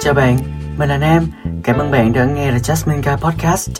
Chào 0.00 0.14
bạn, 0.14 0.38
mình 0.78 0.88
là 0.88 0.98
Nam. 0.98 1.26
Cảm 1.64 1.78
ơn 1.78 1.90
bạn 1.90 2.12
đã 2.12 2.24
nghe 2.24 2.50
The 2.50 2.58
Jasmine 2.58 3.02
Guy 3.02 3.22
Podcast. 3.22 3.70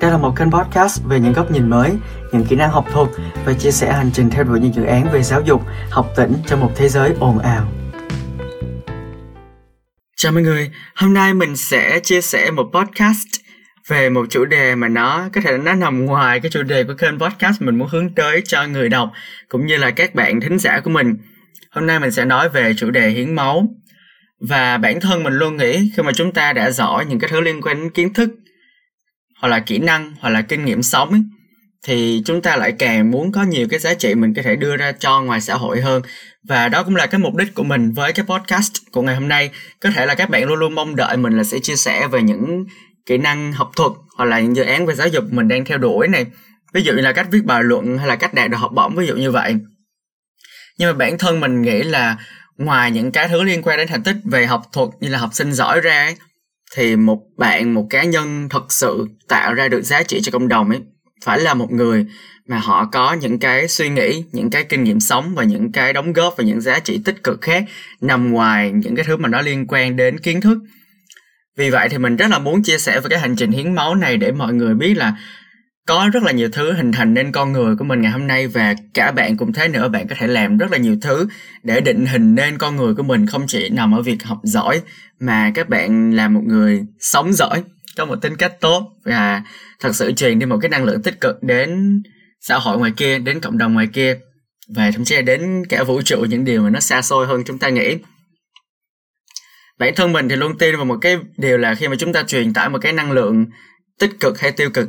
Đây 0.00 0.10
là 0.10 0.18
một 0.18 0.36
kênh 0.36 0.50
podcast 0.50 1.04
về 1.04 1.20
những 1.20 1.32
góc 1.32 1.50
nhìn 1.50 1.70
mới, 1.70 1.92
những 2.32 2.44
kỹ 2.44 2.56
năng 2.56 2.70
học 2.70 2.86
thuật 2.92 3.08
và 3.44 3.52
chia 3.52 3.70
sẻ 3.70 3.92
hành 3.92 4.10
trình 4.12 4.30
theo 4.30 4.44
đuổi 4.44 4.60
những 4.60 4.74
dự 4.74 4.84
án 4.84 5.12
về 5.12 5.22
giáo 5.22 5.40
dục, 5.40 5.62
học 5.90 6.06
tỉnh 6.16 6.32
trong 6.46 6.60
một 6.60 6.70
thế 6.76 6.88
giới 6.88 7.14
ồn 7.20 7.38
ào. 7.38 7.68
Chào 10.16 10.32
mọi 10.32 10.42
người, 10.42 10.70
hôm 10.94 11.14
nay 11.14 11.34
mình 11.34 11.56
sẽ 11.56 12.00
chia 12.00 12.20
sẻ 12.20 12.50
một 12.50 12.66
podcast 12.72 13.28
về 13.88 14.10
một 14.10 14.26
chủ 14.30 14.44
đề 14.44 14.74
mà 14.74 14.88
nó 14.88 15.28
có 15.32 15.40
thể 15.40 15.58
nó 15.58 15.74
nằm 15.74 16.06
ngoài 16.06 16.40
cái 16.40 16.50
chủ 16.50 16.62
đề 16.62 16.84
của 16.84 16.94
kênh 16.98 17.18
podcast 17.18 17.62
mình 17.62 17.78
muốn 17.78 17.88
hướng 17.88 18.14
tới 18.14 18.42
cho 18.44 18.66
người 18.66 18.88
đọc 18.88 19.10
cũng 19.48 19.66
như 19.66 19.76
là 19.76 19.90
các 19.90 20.14
bạn 20.14 20.40
thính 20.40 20.58
giả 20.58 20.80
của 20.80 20.90
mình. 20.90 21.16
Hôm 21.70 21.86
nay 21.86 22.00
mình 22.00 22.10
sẽ 22.10 22.24
nói 22.24 22.48
về 22.48 22.74
chủ 22.76 22.90
đề 22.90 23.08
hiến 23.08 23.34
máu 23.34 23.68
và 24.40 24.78
bản 24.78 25.00
thân 25.00 25.22
mình 25.22 25.34
luôn 25.34 25.56
nghĩ 25.56 25.90
khi 25.96 26.02
mà 26.02 26.12
chúng 26.12 26.32
ta 26.32 26.52
đã 26.52 26.70
giỏi 26.70 27.04
những 27.06 27.18
cái 27.18 27.30
thứ 27.30 27.40
liên 27.40 27.62
quan 27.62 27.80
đến 27.80 27.90
kiến 27.90 28.14
thức 28.14 28.30
hoặc 29.40 29.48
là 29.48 29.60
kỹ 29.60 29.78
năng 29.78 30.14
hoặc 30.20 30.30
là 30.30 30.42
kinh 30.42 30.64
nghiệm 30.64 30.82
sống 30.82 31.10
ấy, 31.10 31.22
thì 31.86 32.22
chúng 32.24 32.42
ta 32.42 32.56
lại 32.56 32.72
càng 32.72 33.10
muốn 33.10 33.32
có 33.32 33.42
nhiều 33.42 33.66
cái 33.70 33.78
giá 33.78 33.94
trị 33.94 34.14
mình 34.14 34.34
có 34.34 34.42
thể 34.42 34.56
đưa 34.56 34.76
ra 34.76 34.92
cho 34.92 35.22
ngoài 35.22 35.40
xã 35.40 35.54
hội 35.54 35.80
hơn. 35.80 36.02
Và 36.48 36.68
đó 36.68 36.82
cũng 36.82 36.96
là 36.96 37.06
cái 37.06 37.18
mục 37.18 37.34
đích 37.34 37.54
của 37.54 37.62
mình 37.64 37.92
với 37.92 38.12
cái 38.12 38.26
podcast 38.26 38.72
của 38.92 39.02
ngày 39.02 39.14
hôm 39.14 39.28
nay. 39.28 39.50
Có 39.80 39.90
thể 39.90 40.06
là 40.06 40.14
các 40.14 40.30
bạn 40.30 40.44
luôn 40.44 40.58
luôn 40.58 40.74
mong 40.74 40.96
đợi 40.96 41.16
mình 41.16 41.36
là 41.36 41.44
sẽ 41.44 41.58
chia 41.58 41.76
sẻ 41.76 42.08
về 42.08 42.22
những 42.22 42.64
kỹ 43.06 43.18
năng 43.18 43.52
học 43.52 43.70
thuật 43.76 43.92
hoặc 44.16 44.24
là 44.24 44.40
những 44.40 44.56
dự 44.56 44.62
án 44.62 44.86
về 44.86 44.94
giáo 44.94 45.08
dục 45.08 45.24
mình 45.30 45.48
đang 45.48 45.64
theo 45.64 45.78
đuổi 45.78 46.08
này. 46.08 46.26
Ví 46.74 46.82
dụ 46.82 46.92
như 46.92 47.02
là 47.02 47.12
cách 47.12 47.26
viết 47.30 47.44
bài 47.44 47.62
luận 47.62 47.98
hay 47.98 48.06
là 48.06 48.16
cách 48.16 48.34
đạt 48.34 48.50
được 48.50 48.56
học 48.56 48.72
bổng 48.74 48.96
ví 48.96 49.06
dụ 49.06 49.16
như 49.16 49.30
vậy. 49.30 49.54
Nhưng 50.78 50.88
mà 50.88 50.92
bản 50.92 51.18
thân 51.18 51.40
mình 51.40 51.62
nghĩ 51.62 51.82
là 51.82 52.16
ngoài 52.58 52.90
những 52.90 53.12
cái 53.12 53.28
thứ 53.28 53.42
liên 53.42 53.62
quan 53.62 53.78
đến 53.78 53.88
thành 53.88 54.02
tích 54.02 54.16
về 54.24 54.46
học 54.46 54.62
thuật 54.72 54.88
như 55.00 55.08
là 55.08 55.18
học 55.18 55.30
sinh 55.32 55.52
giỏi 55.52 55.80
ra 55.80 56.04
ấy, 56.04 56.16
thì 56.74 56.96
một 56.96 57.22
bạn 57.36 57.74
một 57.74 57.86
cá 57.90 58.04
nhân 58.04 58.48
thật 58.48 58.72
sự 58.72 59.06
tạo 59.28 59.54
ra 59.54 59.68
được 59.68 59.82
giá 59.82 60.02
trị 60.02 60.20
cho 60.22 60.32
cộng 60.32 60.48
đồng 60.48 60.70
ấy 60.70 60.80
phải 61.24 61.40
là 61.40 61.54
một 61.54 61.72
người 61.72 62.06
mà 62.48 62.58
họ 62.58 62.88
có 62.92 63.12
những 63.12 63.38
cái 63.38 63.68
suy 63.68 63.88
nghĩ 63.88 64.24
những 64.32 64.50
cái 64.50 64.64
kinh 64.64 64.84
nghiệm 64.84 65.00
sống 65.00 65.34
và 65.34 65.44
những 65.44 65.72
cái 65.72 65.92
đóng 65.92 66.12
góp 66.12 66.34
và 66.38 66.44
những 66.44 66.60
giá 66.60 66.78
trị 66.78 67.00
tích 67.04 67.24
cực 67.24 67.40
khác 67.40 67.64
nằm 68.00 68.32
ngoài 68.32 68.70
những 68.70 68.96
cái 68.96 69.04
thứ 69.04 69.16
mà 69.16 69.28
nó 69.28 69.40
liên 69.40 69.66
quan 69.66 69.96
đến 69.96 70.18
kiến 70.18 70.40
thức. 70.40 70.58
Vì 71.56 71.70
vậy 71.70 71.88
thì 71.88 71.98
mình 71.98 72.16
rất 72.16 72.30
là 72.30 72.38
muốn 72.38 72.62
chia 72.62 72.78
sẻ 72.78 73.00
về 73.00 73.08
cái 73.10 73.18
hành 73.18 73.36
trình 73.36 73.50
hiến 73.50 73.74
máu 73.74 73.94
này 73.94 74.16
để 74.16 74.32
mọi 74.32 74.54
người 74.54 74.74
biết 74.74 74.94
là 74.94 75.16
có 75.86 76.10
rất 76.12 76.22
là 76.22 76.32
nhiều 76.32 76.48
thứ 76.52 76.72
hình 76.72 76.92
thành 76.92 77.14
nên 77.14 77.32
con 77.32 77.52
người 77.52 77.76
của 77.76 77.84
mình 77.84 78.00
ngày 78.00 78.12
hôm 78.12 78.26
nay 78.26 78.48
và 78.48 78.74
cả 78.94 79.12
bạn 79.12 79.36
cũng 79.36 79.52
thế 79.52 79.68
nữa. 79.68 79.88
Bạn 79.88 80.08
có 80.08 80.14
thể 80.18 80.26
làm 80.26 80.58
rất 80.58 80.72
là 80.72 80.78
nhiều 80.78 80.96
thứ 81.02 81.28
để 81.62 81.80
định 81.80 82.06
hình 82.06 82.34
nên 82.34 82.58
con 82.58 82.76
người 82.76 82.94
của 82.94 83.02
mình 83.02 83.26
không 83.26 83.46
chỉ 83.46 83.68
nằm 83.68 83.94
ở 83.94 84.02
việc 84.02 84.24
học 84.24 84.38
giỏi 84.42 84.82
mà 85.20 85.52
các 85.54 85.68
bạn 85.68 86.10
là 86.10 86.28
một 86.28 86.42
người 86.44 86.82
sống 87.00 87.32
giỏi, 87.32 87.62
có 87.96 88.04
một 88.04 88.16
tính 88.16 88.36
cách 88.36 88.60
tốt 88.60 88.92
và 89.04 89.42
thật 89.80 89.96
sự 89.96 90.12
truyền 90.12 90.38
đi 90.38 90.46
một 90.46 90.58
cái 90.62 90.68
năng 90.68 90.84
lượng 90.84 91.02
tích 91.02 91.20
cực 91.20 91.42
đến 91.42 92.02
xã 92.40 92.58
hội 92.58 92.78
ngoài 92.78 92.92
kia, 92.96 93.18
đến 93.18 93.40
cộng 93.40 93.58
đồng 93.58 93.74
ngoài 93.74 93.88
kia 93.92 94.18
và 94.74 94.90
thậm 94.90 95.04
chí 95.04 95.14
là 95.14 95.22
đến 95.22 95.64
cả 95.68 95.84
vũ 95.84 96.02
trụ, 96.02 96.24
những 96.28 96.44
điều 96.44 96.62
mà 96.62 96.70
nó 96.70 96.80
xa 96.80 97.02
xôi 97.02 97.26
hơn 97.26 97.42
chúng 97.46 97.58
ta 97.58 97.68
nghĩ. 97.68 97.96
Bản 99.78 99.94
thân 99.96 100.12
mình 100.12 100.28
thì 100.28 100.36
luôn 100.36 100.58
tin 100.58 100.76
vào 100.76 100.84
một 100.84 100.98
cái 101.00 101.18
điều 101.36 101.58
là 101.58 101.74
khi 101.74 101.88
mà 101.88 101.96
chúng 101.98 102.12
ta 102.12 102.22
truyền 102.22 102.52
tải 102.52 102.68
một 102.68 102.78
cái 102.78 102.92
năng 102.92 103.12
lượng 103.12 103.46
tích 103.98 104.10
cực 104.20 104.40
hay 104.40 104.52
tiêu 104.52 104.70
cực 104.70 104.88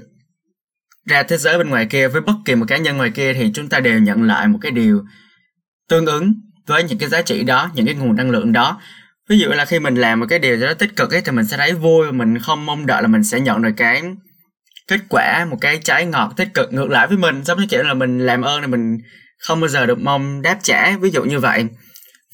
ra 1.08 1.24
thế 1.24 1.38
giới 1.38 1.58
bên 1.58 1.70
ngoài 1.70 1.88
kia 1.90 2.08
với 2.08 2.22
bất 2.22 2.34
kỳ 2.46 2.56
một 2.56 2.66
cá 2.68 2.78
nhân 2.78 2.98
ngoài 2.98 3.12
kia 3.12 3.34
thì 3.34 3.52
chúng 3.54 3.70
ta 3.70 3.80
đều 3.80 4.00
nhận 4.00 4.24
lại 4.24 4.48
một 4.48 4.60
cái 4.62 4.72
điều 4.72 5.04
tương 5.90 6.06
ứng 6.06 6.34
với 6.68 6.84
những 6.84 6.98
cái 6.98 7.10
giá 7.10 7.22
trị 7.22 7.44
đó, 7.44 7.72
những 7.76 7.86
cái 7.86 7.96
nguồn 7.96 8.16
năng 8.16 8.30
lượng 8.30 8.54
đó. 8.54 8.82
Ví 9.30 9.40
dụ 9.40 9.50
là 9.50 9.66
khi 9.66 9.80
mình 9.80 9.96
làm 9.96 10.20
một 10.20 10.26
cái 10.30 10.40
điều 10.40 10.58
rất 10.58 10.68
đó 10.68 10.74
tích 10.74 10.96
cực 10.96 11.12
ấy, 11.12 11.22
thì 11.22 11.32
mình 11.32 11.46
sẽ 11.46 11.58
thấy 11.58 11.74
vui 11.74 12.06
và 12.06 12.12
mình 12.12 12.40
không 12.40 12.66
mong 12.66 12.86
đợi 12.86 13.02
là 13.02 13.08
mình 13.08 13.24
sẽ 13.24 13.40
nhận 13.40 13.62
được 13.62 13.72
cái 13.78 14.04
kết 14.88 15.00
quả, 15.10 15.46
một 15.50 15.58
cái 15.62 15.80
trái 15.84 16.06
ngọt 16.06 16.34
tích 16.38 16.48
cực 16.54 16.74
ngược 16.74 16.90
lại 16.90 17.08
với 17.08 17.18
mình. 17.18 17.44
Giống 17.44 17.60
như 17.60 17.66
kiểu 17.70 17.84
là 17.84 17.94
mình 17.94 18.20
làm 18.20 18.42
ơn 18.42 18.62
thì 18.62 18.68
mình 18.68 18.98
không 19.40 19.62
bao 19.62 19.68
giờ 19.68 19.86
được 19.86 20.00
mong 20.00 20.42
đáp 20.42 20.60
trả, 20.64 20.98
ví 20.98 21.10
dụ 21.10 21.24
như 21.24 21.40
vậy 21.40 21.66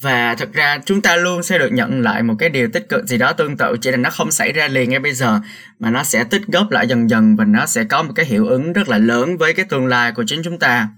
và 0.04 0.34
thực 0.34 0.52
ra 0.52 0.78
chúng 0.86 1.00
ta 1.00 1.16
luôn 1.16 1.42
sẽ 1.42 1.58
được 1.58 1.72
nhận 1.72 2.00
lại 2.00 2.22
một 2.22 2.34
cái 2.38 2.48
điều 2.48 2.68
tích 2.68 2.88
cực 2.88 3.06
gì 3.06 3.18
đó 3.18 3.32
tương 3.32 3.56
tự, 3.56 3.76
chỉ 3.80 3.90
là 3.90 3.96
nó 3.96 4.10
không 4.10 4.30
xảy 4.30 4.52
ra 4.52 4.68
liền 4.68 4.90
ngay 4.90 4.98
bây 4.98 5.12
giờ, 5.12 5.40
mà 5.78 5.90
nó 5.90 6.04
sẽ 6.04 6.24
tích 6.24 6.42
góp 6.46 6.70
lại 6.70 6.86
dần 6.86 7.10
dần 7.10 7.36
và 7.36 7.44
nó 7.44 7.66
sẽ 7.66 7.84
có 7.84 8.02
một 8.02 8.12
cái 8.16 8.26
hiệu 8.26 8.46
ứng 8.46 8.72
rất 8.72 8.88
là 8.88 8.98
lớn 8.98 9.36
với 9.36 9.54
cái 9.54 9.64
tương 9.64 9.86
lai 9.86 10.12
của 10.12 10.24
chính 10.26 10.42
chúng 10.44 10.58
ta. 10.58 10.88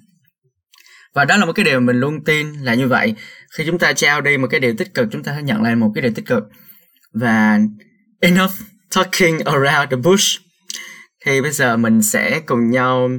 Và 1.14 1.24
đó 1.24 1.36
là 1.36 1.44
một 1.44 1.52
cái 1.52 1.64
điều 1.64 1.80
mình 1.80 2.00
luôn 2.00 2.24
tin 2.24 2.52
là 2.52 2.74
như 2.74 2.88
vậy. 2.88 3.14
Khi 3.56 3.64
chúng 3.66 3.78
ta 3.78 3.92
trao 3.92 4.20
đi 4.20 4.38
một 4.38 4.48
cái 4.50 4.60
điều 4.60 4.74
tích 4.78 4.94
cực, 4.94 5.08
chúng 5.12 5.22
ta 5.22 5.32
sẽ 5.36 5.42
nhận 5.42 5.62
lại 5.62 5.76
một 5.76 5.92
cái 5.94 6.02
điều 6.02 6.12
tích 6.12 6.26
cực. 6.26 6.44
Và 7.12 7.58
enough 8.20 8.52
talking 8.94 9.38
around 9.44 9.90
the 9.90 9.96
bush. 9.96 10.40
Thì 11.26 11.40
bây 11.40 11.50
giờ 11.50 11.76
mình 11.76 12.02
sẽ 12.02 12.40
cùng 12.46 12.70
nhau 12.70 13.10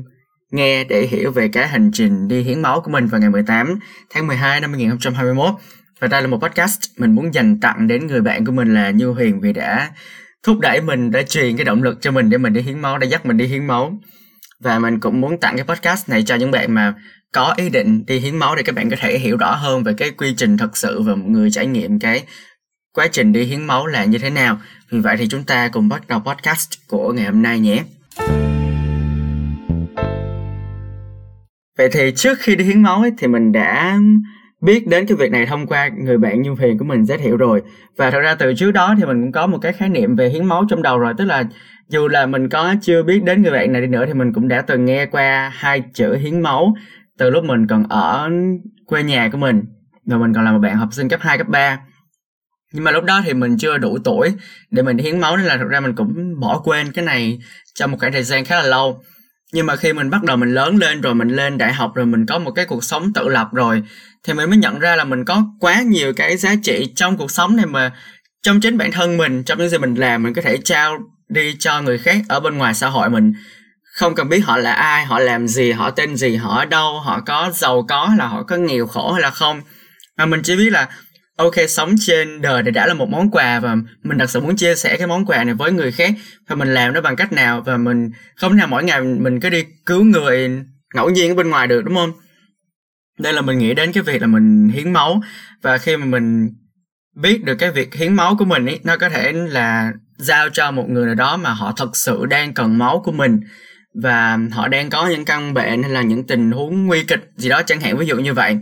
nghe 0.51 0.83
để 0.83 1.07
hiểu 1.07 1.31
về 1.31 1.47
cái 1.47 1.67
hành 1.67 1.91
trình 1.93 2.27
đi 2.27 2.41
hiến 2.41 2.61
máu 2.61 2.81
của 2.81 2.91
mình 2.91 3.07
vào 3.07 3.21
ngày 3.21 3.29
18 3.29 3.79
tháng 4.09 4.27
12 4.27 4.61
năm 4.61 4.73
2021. 4.73 5.53
Và 5.99 6.07
đây 6.07 6.21
là 6.21 6.27
một 6.27 6.37
podcast 6.37 6.79
mình 6.97 7.15
muốn 7.15 7.33
dành 7.33 7.59
tặng 7.59 7.87
đến 7.87 8.07
người 8.07 8.21
bạn 8.21 8.45
của 8.45 8.51
mình 8.51 8.73
là 8.73 8.89
Như 8.89 9.07
Huyền 9.07 9.41
vì 9.41 9.53
đã 9.53 9.91
thúc 10.43 10.59
đẩy 10.59 10.81
mình, 10.81 11.11
đã 11.11 11.23
truyền 11.23 11.57
cái 11.57 11.65
động 11.65 11.83
lực 11.83 12.01
cho 12.01 12.11
mình 12.11 12.29
để 12.29 12.37
mình 12.37 12.53
đi 12.53 12.61
hiến 12.61 12.79
máu, 12.79 12.97
đã 12.97 13.07
dắt 13.07 13.25
mình 13.25 13.37
đi 13.37 13.45
hiến 13.45 13.67
máu. 13.67 13.99
Và 14.59 14.79
mình 14.79 14.99
cũng 14.99 15.21
muốn 15.21 15.39
tặng 15.39 15.57
cái 15.57 15.65
podcast 15.65 16.09
này 16.09 16.23
cho 16.23 16.35
những 16.35 16.51
bạn 16.51 16.73
mà 16.73 16.93
có 17.33 17.53
ý 17.57 17.69
định 17.69 18.05
đi 18.07 18.19
hiến 18.19 18.37
máu 18.37 18.55
để 18.55 18.63
các 18.63 18.75
bạn 18.75 18.89
có 18.89 18.95
thể 18.99 19.19
hiểu 19.19 19.37
rõ 19.37 19.55
hơn 19.55 19.83
về 19.83 19.93
cái 19.97 20.11
quy 20.11 20.33
trình 20.37 20.57
thật 20.57 20.77
sự 20.77 21.01
và 21.01 21.15
một 21.15 21.25
người 21.27 21.51
trải 21.51 21.67
nghiệm 21.67 21.99
cái 21.99 22.23
quá 22.93 23.07
trình 23.11 23.33
đi 23.33 23.43
hiến 23.43 23.67
máu 23.67 23.87
là 23.87 24.05
như 24.05 24.17
thế 24.17 24.29
nào. 24.29 24.59
Vì 24.91 24.99
vậy 24.99 25.17
thì 25.17 25.27
chúng 25.29 25.43
ta 25.43 25.67
cùng 25.67 25.89
bắt 25.89 26.07
đầu 26.07 26.19
podcast 26.19 26.69
của 26.87 27.13
ngày 27.13 27.25
hôm 27.25 27.41
nay 27.41 27.59
nhé. 27.59 27.83
Vậy 31.77 31.89
thì 31.91 32.11
trước 32.15 32.39
khi 32.39 32.55
đi 32.55 32.65
hiến 32.65 32.81
máu 32.83 33.01
ấy, 33.01 33.11
thì 33.17 33.27
mình 33.27 33.51
đã 33.51 33.99
biết 34.61 34.87
đến 34.87 35.05
cái 35.05 35.17
việc 35.17 35.31
này 35.31 35.45
thông 35.45 35.67
qua 35.67 35.89
người 35.97 36.17
bạn 36.17 36.41
Như 36.41 36.51
Huyền 36.51 36.77
của 36.77 36.85
mình 36.85 37.05
giới 37.05 37.17
thiệu 37.17 37.37
rồi. 37.37 37.61
Và 37.97 38.11
thật 38.11 38.19
ra 38.19 38.35
từ 38.35 38.53
trước 38.53 38.71
đó 38.71 38.95
thì 38.97 39.05
mình 39.05 39.21
cũng 39.21 39.31
có 39.31 39.47
một 39.47 39.57
cái 39.61 39.73
khái 39.73 39.89
niệm 39.89 40.15
về 40.15 40.29
hiến 40.29 40.45
máu 40.45 40.65
trong 40.69 40.81
đầu 40.81 40.99
rồi 40.99 41.13
tức 41.17 41.25
là 41.25 41.43
dù 41.89 42.07
là 42.07 42.25
mình 42.25 42.49
có 42.49 42.75
chưa 42.81 43.03
biết 43.03 43.23
đến 43.23 43.41
người 43.41 43.51
bạn 43.51 43.71
này 43.71 43.81
đi 43.81 43.87
nữa 43.87 44.05
thì 44.07 44.13
mình 44.13 44.33
cũng 44.33 44.47
đã 44.47 44.61
từng 44.61 44.85
nghe 44.85 45.05
qua 45.05 45.51
hai 45.55 45.83
chữ 45.93 46.15
hiến 46.15 46.41
máu 46.41 46.75
từ 47.17 47.29
lúc 47.29 47.43
mình 47.43 47.67
còn 47.67 47.85
ở 47.89 48.29
quê 48.85 49.03
nhà 49.03 49.29
của 49.31 49.37
mình. 49.37 49.63
Rồi 50.05 50.19
mình 50.19 50.33
còn 50.33 50.45
là 50.45 50.51
một 50.51 50.59
bạn 50.59 50.75
học 50.75 50.89
sinh 50.91 51.09
cấp 51.09 51.19
2, 51.23 51.37
cấp 51.37 51.47
3 51.47 51.79
nhưng 52.73 52.83
mà 52.83 52.91
lúc 52.91 53.03
đó 53.03 53.21
thì 53.25 53.33
mình 53.33 53.57
chưa 53.57 53.77
đủ 53.77 53.97
tuổi 54.03 54.33
để 54.71 54.83
mình 54.83 54.97
hiến 54.97 55.19
máu 55.19 55.37
nên 55.37 55.45
là 55.45 55.57
thật 55.57 55.67
ra 55.69 55.79
mình 55.79 55.95
cũng 55.95 56.39
bỏ 56.39 56.61
quên 56.63 56.91
cái 56.91 57.05
này 57.05 57.39
trong 57.75 57.91
một 57.91 57.97
khoảng 57.99 58.11
thời 58.11 58.23
gian 58.23 58.45
khá 58.45 58.55
là 58.55 58.67
lâu 58.67 59.01
nhưng 59.53 59.65
mà 59.65 59.75
khi 59.75 59.93
mình 59.93 60.09
bắt 60.09 60.23
đầu 60.23 60.37
mình 60.37 60.53
lớn 60.53 60.77
lên 60.77 61.01
rồi, 61.01 61.15
mình 61.15 61.29
lên 61.29 61.57
đại 61.57 61.73
học 61.73 61.91
rồi, 61.95 62.05
mình 62.05 62.25
có 62.25 62.39
một 62.39 62.51
cái 62.51 62.65
cuộc 62.65 62.83
sống 62.83 63.13
tự 63.13 63.29
lập 63.29 63.47
rồi, 63.53 63.83
thì 64.23 64.33
mình 64.33 64.49
mới 64.49 64.57
nhận 64.57 64.79
ra 64.79 64.95
là 64.95 65.03
mình 65.03 65.25
có 65.25 65.43
quá 65.59 65.81
nhiều 65.81 66.13
cái 66.13 66.37
giá 66.37 66.55
trị 66.63 66.93
trong 66.95 67.17
cuộc 67.17 67.31
sống 67.31 67.55
này 67.55 67.65
mà 67.65 67.91
trong 68.43 68.61
chính 68.61 68.77
bản 68.77 68.91
thân 68.91 69.17
mình, 69.17 69.43
trong 69.43 69.57
những 69.57 69.69
gì 69.69 69.77
mình 69.77 69.95
làm, 69.95 70.23
mình 70.23 70.33
có 70.33 70.41
thể 70.41 70.57
trao 70.57 70.97
đi 71.29 71.55
cho 71.59 71.81
người 71.81 71.97
khác 71.97 72.21
ở 72.29 72.39
bên 72.39 72.57
ngoài 72.57 72.73
xã 72.73 72.87
hội 72.87 73.09
mình. 73.09 73.33
Không 73.83 74.15
cần 74.15 74.29
biết 74.29 74.39
họ 74.39 74.57
là 74.57 74.73
ai, 74.73 75.05
họ 75.05 75.19
làm 75.19 75.47
gì, 75.47 75.71
họ 75.71 75.91
tên 75.91 76.15
gì, 76.15 76.35
họ 76.35 76.57
ở 76.59 76.65
đâu, 76.65 76.99
họ 76.99 77.21
có 77.25 77.51
giàu 77.53 77.85
có 77.89 78.09
là 78.17 78.27
họ 78.27 78.43
có 78.43 78.55
nghèo 78.55 78.87
khổ 78.87 79.11
hay 79.11 79.21
là 79.21 79.29
không. 79.29 79.61
Mà 80.17 80.25
mình 80.25 80.41
chỉ 80.43 80.55
biết 80.55 80.69
là 80.69 80.87
ok, 81.37 81.53
sống 81.67 81.95
trên 81.99 82.41
đời 82.41 82.63
này 82.63 82.71
đã 82.71 82.87
là 82.87 82.93
một 82.93 83.09
món 83.09 83.31
quà 83.31 83.59
và 83.59 83.75
mình 84.03 84.17
thật 84.17 84.29
sự 84.29 84.39
muốn 84.39 84.55
chia 84.55 84.75
sẻ 84.75 84.97
cái 84.97 85.07
món 85.07 85.25
quà 85.25 85.43
này 85.43 85.53
với 85.53 85.71
người 85.71 85.91
khác. 85.91 86.13
Và 86.47 86.55
mình 86.55 86.73
làm 86.73 86.93
nó 86.93 87.01
bằng 87.01 87.15
cách 87.15 87.33
nào 87.33 87.61
và 87.61 87.77
mình 87.77 88.11
không 88.35 88.55
nào 88.55 88.67
mỗi 88.67 88.83
ngày 88.83 89.01
mình 89.01 89.39
cứ 89.39 89.49
đi 89.49 89.63
cứu 89.85 90.03
người 90.03 90.49
ngẫu 90.95 91.09
nhiên 91.09 91.31
ở 91.31 91.35
bên 91.35 91.49
ngoài 91.49 91.67
được, 91.67 91.85
đúng 91.85 91.95
không? 91.95 92.11
Đây 93.19 93.33
là 93.33 93.41
mình 93.41 93.57
nghĩ 93.57 93.73
đến 93.73 93.91
cái 93.91 94.03
việc 94.03 94.21
là 94.21 94.27
mình 94.27 94.69
hiến 94.69 94.93
máu. 94.93 95.21
Và 95.61 95.77
khi 95.77 95.97
mà 95.97 96.05
mình 96.05 96.49
biết 97.15 97.43
được 97.43 97.55
cái 97.55 97.71
việc 97.71 97.95
hiến 97.95 98.13
máu 98.13 98.35
của 98.39 98.45
mình 98.45 98.65
ấy 98.65 98.79
nó 98.83 98.97
có 98.97 99.09
thể 99.09 99.31
là 99.33 99.91
giao 100.17 100.49
cho 100.49 100.71
một 100.71 100.89
người 100.89 101.05
nào 101.05 101.15
đó 101.15 101.37
mà 101.37 101.49
họ 101.49 101.73
thật 101.77 101.89
sự 101.97 102.25
đang 102.25 102.53
cần 102.53 102.77
máu 102.77 103.01
của 103.05 103.11
mình. 103.11 103.39
Và 104.01 104.37
họ 104.51 104.67
đang 104.67 104.89
có 104.89 105.07
những 105.07 105.25
căn 105.25 105.53
bệnh 105.53 105.83
hay 105.83 105.91
là 105.91 106.01
những 106.01 106.27
tình 106.27 106.51
huống 106.51 106.85
nguy 106.85 107.03
kịch 107.03 107.31
gì 107.35 107.49
đó 107.49 107.61
chẳng 107.65 107.81
hạn, 107.81 107.97
ví 107.97 108.05
dụ 108.05 108.15
như 108.17 108.33
vậy 108.33 108.57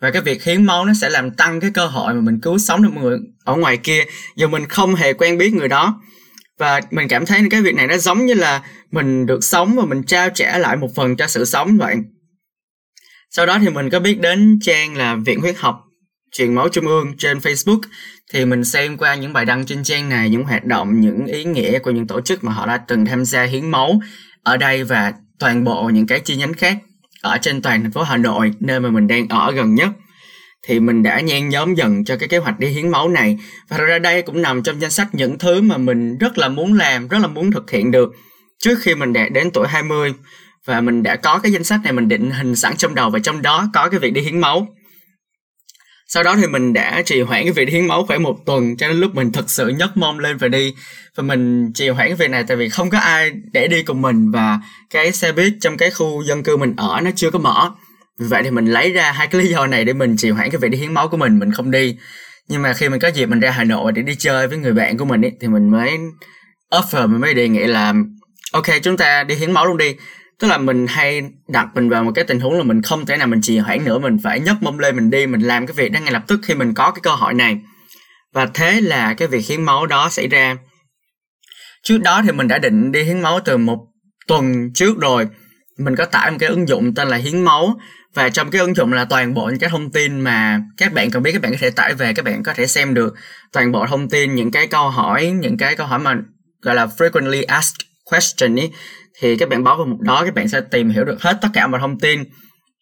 và 0.00 0.10
cái 0.10 0.22
việc 0.22 0.44
hiến 0.44 0.64
máu 0.64 0.84
nó 0.84 0.92
sẽ 1.00 1.10
làm 1.10 1.30
tăng 1.30 1.60
cái 1.60 1.70
cơ 1.74 1.86
hội 1.86 2.14
mà 2.14 2.20
mình 2.20 2.40
cứu 2.40 2.58
sống 2.58 2.82
được 2.82 2.92
người. 2.94 3.18
Ở 3.44 3.56
ngoài 3.56 3.76
kia 3.76 4.04
dù 4.36 4.48
mình 4.48 4.66
không 4.68 4.94
hề 4.94 5.12
quen 5.12 5.38
biết 5.38 5.54
người 5.54 5.68
đó. 5.68 6.02
Và 6.58 6.80
mình 6.90 7.08
cảm 7.08 7.26
thấy 7.26 7.40
cái 7.50 7.62
việc 7.62 7.74
này 7.74 7.86
nó 7.86 7.96
giống 7.96 8.26
như 8.26 8.34
là 8.34 8.62
mình 8.90 9.26
được 9.26 9.44
sống 9.44 9.76
và 9.76 9.84
mình 9.84 10.02
trao 10.02 10.30
trả 10.30 10.58
lại 10.58 10.76
một 10.76 10.94
phần 10.94 11.16
cho 11.16 11.26
sự 11.26 11.44
sống 11.44 11.76
vậy. 11.76 11.96
Sau 13.30 13.46
đó 13.46 13.58
thì 13.58 13.68
mình 13.68 13.90
có 13.90 14.00
biết 14.00 14.20
đến 14.20 14.58
trang 14.62 14.96
là 14.96 15.16
viện 15.16 15.40
huyết 15.40 15.56
học 15.58 15.82
truyền 16.32 16.54
máu 16.54 16.68
trung 16.68 16.86
ương 16.86 17.14
trên 17.18 17.38
facebook. 17.38 17.80
Thì 18.32 18.44
mình 18.44 18.64
xem 18.64 18.96
qua 18.96 19.14
những 19.14 19.32
bài 19.32 19.44
đăng 19.44 19.66
trên 19.66 19.84
trang 19.84 20.08
này, 20.08 20.30
những 20.30 20.44
hoạt 20.44 20.64
động, 20.64 21.00
những 21.00 21.26
ý 21.26 21.44
nghĩa 21.44 21.78
của 21.78 21.90
những 21.90 22.06
tổ 22.06 22.20
chức 22.20 22.44
mà 22.44 22.52
họ 22.52 22.66
đã 22.66 22.76
từng 22.88 23.06
tham 23.06 23.24
gia 23.24 23.42
hiến 23.42 23.70
máu 23.70 24.00
ở 24.42 24.56
đây 24.56 24.84
và 24.84 25.12
toàn 25.38 25.64
bộ 25.64 25.90
những 25.94 26.06
cái 26.06 26.20
chi 26.20 26.36
nhánh 26.36 26.54
khác 26.54 26.76
ở 27.22 27.38
trên 27.42 27.62
toàn 27.62 27.82
thành 27.82 27.92
phố 27.92 28.02
Hà 28.02 28.16
Nội, 28.16 28.52
nơi 28.60 28.80
mà 28.80 28.90
mình 28.90 29.06
đang 29.06 29.28
ở 29.28 29.52
gần 29.52 29.74
nhất, 29.74 29.88
thì 30.66 30.80
mình 30.80 31.02
đã 31.02 31.20
nhen 31.20 31.48
nhóm 31.48 31.74
dần 31.74 32.04
cho 32.04 32.16
cái 32.16 32.28
kế 32.28 32.38
hoạch 32.38 32.58
đi 32.58 32.68
hiến 32.68 32.88
máu 32.88 33.08
này. 33.08 33.38
Và 33.68 33.78
ra 33.78 33.98
đây 33.98 34.22
cũng 34.22 34.42
nằm 34.42 34.62
trong 34.62 34.80
danh 34.80 34.90
sách 34.90 35.08
những 35.12 35.38
thứ 35.38 35.60
mà 35.60 35.76
mình 35.76 36.18
rất 36.18 36.38
là 36.38 36.48
muốn 36.48 36.72
làm, 36.74 37.08
rất 37.08 37.18
là 37.18 37.26
muốn 37.26 37.50
thực 37.50 37.70
hiện 37.70 37.90
được 37.90 38.12
trước 38.58 38.78
khi 38.80 38.94
mình 38.94 39.12
đạt 39.12 39.32
đến 39.32 39.50
tuổi 39.50 39.68
20 39.68 40.14
và 40.64 40.80
mình 40.80 41.02
đã 41.02 41.16
có 41.16 41.38
cái 41.38 41.52
danh 41.52 41.64
sách 41.64 41.80
này, 41.84 41.92
mình 41.92 42.08
định 42.08 42.30
hình 42.30 42.56
sẵn 42.56 42.76
trong 42.76 42.94
đầu 42.94 43.10
và 43.10 43.18
trong 43.18 43.42
đó 43.42 43.68
có 43.72 43.88
cái 43.88 44.00
việc 44.00 44.12
đi 44.12 44.20
hiến 44.20 44.40
máu 44.40 44.68
sau 46.08 46.22
đó 46.22 46.36
thì 46.36 46.46
mình 46.46 46.72
đã 46.72 47.02
trì 47.06 47.20
hoãn 47.20 47.42
cái 47.42 47.52
việc 47.52 47.68
hiến 47.68 47.86
máu 47.86 48.06
khoảng 48.06 48.22
một 48.22 48.36
tuần 48.46 48.76
cho 48.76 48.88
đến 48.88 48.96
lúc 49.00 49.14
mình 49.14 49.32
thực 49.32 49.50
sự 49.50 49.68
nhấc 49.68 49.96
mông 49.96 50.18
lên 50.18 50.36
và 50.36 50.48
đi. 50.48 50.74
Và 51.16 51.22
mình 51.22 51.72
trì 51.72 51.88
hoãn 51.88 52.08
cái 52.08 52.16
việc 52.16 52.30
này 52.30 52.44
tại 52.48 52.56
vì 52.56 52.68
không 52.68 52.90
có 52.90 52.98
ai 52.98 53.32
để 53.52 53.68
đi 53.68 53.82
cùng 53.82 54.02
mình 54.02 54.30
và 54.30 54.60
cái 54.90 55.12
xe 55.12 55.32
buýt 55.32 55.52
trong 55.60 55.76
cái 55.76 55.90
khu 55.90 56.22
dân 56.22 56.42
cư 56.42 56.56
mình 56.56 56.74
ở 56.76 57.00
nó 57.04 57.10
chưa 57.16 57.30
có 57.30 57.38
mở. 57.38 57.70
Vì 58.18 58.26
vậy 58.26 58.42
thì 58.42 58.50
mình 58.50 58.66
lấy 58.66 58.92
ra 58.92 59.12
hai 59.12 59.26
cái 59.26 59.42
lý 59.42 59.48
do 59.48 59.66
này 59.66 59.84
để 59.84 59.92
mình 59.92 60.16
trì 60.16 60.30
hoãn 60.30 60.50
cái 60.50 60.58
việc 60.58 60.68
đi 60.68 60.78
hiến 60.78 60.94
máu 60.94 61.08
của 61.08 61.16
mình 61.16 61.38
mình 61.38 61.52
không 61.52 61.70
đi. 61.70 61.96
Nhưng 62.48 62.62
mà 62.62 62.72
khi 62.72 62.88
mình 62.88 63.00
có 63.00 63.08
dịp 63.08 63.26
mình 63.26 63.40
ra 63.40 63.50
hà 63.50 63.64
nội 63.64 63.92
để 63.92 64.02
đi 64.02 64.14
chơi 64.18 64.48
với 64.48 64.58
người 64.58 64.72
bạn 64.72 64.98
của 64.98 65.04
mình 65.04 65.24
ấy, 65.24 65.32
thì 65.40 65.48
mình 65.48 65.70
mới 65.70 65.98
offer 66.70 67.08
mình 67.08 67.20
mới 67.20 67.34
đề 67.34 67.48
nghị 67.48 67.66
là 67.66 67.94
ok 68.52 68.66
chúng 68.82 68.96
ta 68.96 69.24
đi 69.24 69.34
hiến 69.34 69.52
máu 69.52 69.66
luôn 69.66 69.76
đi 69.76 69.96
tức 70.40 70.48
là 70.48 70.58
mình 70.58 70.86
hay 70.86 71.22
đặt 71.48 71.68
mình 71.74 71.88
vào 71.88 72.04
một 72.04 72.12
cái 72.14 72.24
tình 72.24 72.40
huống 72.40 72.58
là 72.58 72.62
mình 72.62 72.82
không 72.82 73.06
thể 73.06 73.16
nào 73.16 73.26
mình 73.26 73.40
trì 73.40 73.58
hoãn 73.58 73.84
nữa, 73.84 73.98
mình 73.98 74.18
phải 74.22 74.40
nhấc 74.40 74.62
mông 74.62 74.78
lên, 74.78 74.96
mình 74.96 75.10
đi, 75.10 75.26
mình 75.26 75.40
làm 75.40 75.66
cái 75.66 75.74
việc 75.74 75.92
đó 75.92 76.00
ngay 76.00 76.12
lập 76.12 76.24
tức 76.26 76.40
khi 76.42 76.54
mình 76.54 76.74
có 76.74 76.90
cái 76.90 77.00
cơ 77.02 77.10
hội 77.10 77.34
này. 77.34 77.58
Và 78.32 78.46
thế 78.54 78.80
là 78.80 79.14
cái 79.14 79.28
việc 79.28 79.46
hiến 79.46 79.62
máu 79.62 79.86
đó 79.86 80.08
xảy 80.10 80.28
ra. 80.28 80.56
Trước 81.82 81.98
đó 81.98 82.22
thì 82.24 82.32
mình 82.32 82.48
đã 82.48 82.58
định 82.58 82.92
đi 82.92 83.02
hiến 83.02 83.20
máu 83.20 83.40
từ 83.44 83.56
một 83.56 83.78
tuần 84.26 84.72
trước 84.74 84.98
rồi. 85.00 85.28
Mình 85.78 85.96
có 85.96 86.04
tải 86.04 86.30
một 86.30 86.36
cái 86.40 86.48
ứng 86.48 86.68
dụng 86.68 86.94
tên 86.94 87.08
là 87.08 87.16
hiến 87.16 87.42
máu. 87.42 87.80
Và 88.14 88.28
trong 88.28 88.50
cái 88.50 88.60
ứng 88.60 88.76
dụng 88.76 88.92
là 88.92 89.04
toàn 89.04 89.34
bộ 89.34 89.46
những 89.46 89.58
cái 89.58 89.70
thông 89.70 89.90
tin 89.90 90.20
mà 90.20 90.60
các 90.76 90.92
bạn 90.92 91.10
cần 91.10 91.22
biết, 91.22 91.32
các 91.32 91.42
bạn 91.42 91.52
có 91.52 91.58
thể 91.60 91.70
tải 91.70 91.94
về, 91.94 92.12
các 92.14 92.24
bạn 92.24 92.42
có 92.42 92.54
thể 92.54 92.66
xem 92.66 92.94
được. 92.94 93.14
Toàn 93.52 93.72
bộ 93.72 93.86
thông 93.86 94.08
tin, 94.08 94.34
những 94.34 94.50
cái 94.50 94.66
câu 94.66 94.88
hỏi, 94.88 95.26
những 95.26 95.56
cái 95.56 95.76
câu 95.76 95.86
hỏi 95.86 95.98
mà, 95.98 96.16
gọi 96.62 96.74
là 96.74 96.86
frequently 96.86 97.44
asked 97.48 97.86
question 98.04 98.54
ý 98.54 98.70
thì 99.20 99.36
các 99.36 99.48
bạn 99.48 99.64
báo 99.64 99.76
vào 99.76 99.86
mục 99.86 100.00
đó, 100.00 100.22
các 100.24 100.34
bạn 100.34 100.48
sẽ 100.48 100.60
tìm 100.60 100.90
hiểu 100.90 101.04
được 101.04 101.22
hết 101.22 101.38
tất 101.42 101.48
cả 101.52 101.66
mọi 101.66 101.80
thông 101.80 101.98
tin. 101.98 102.24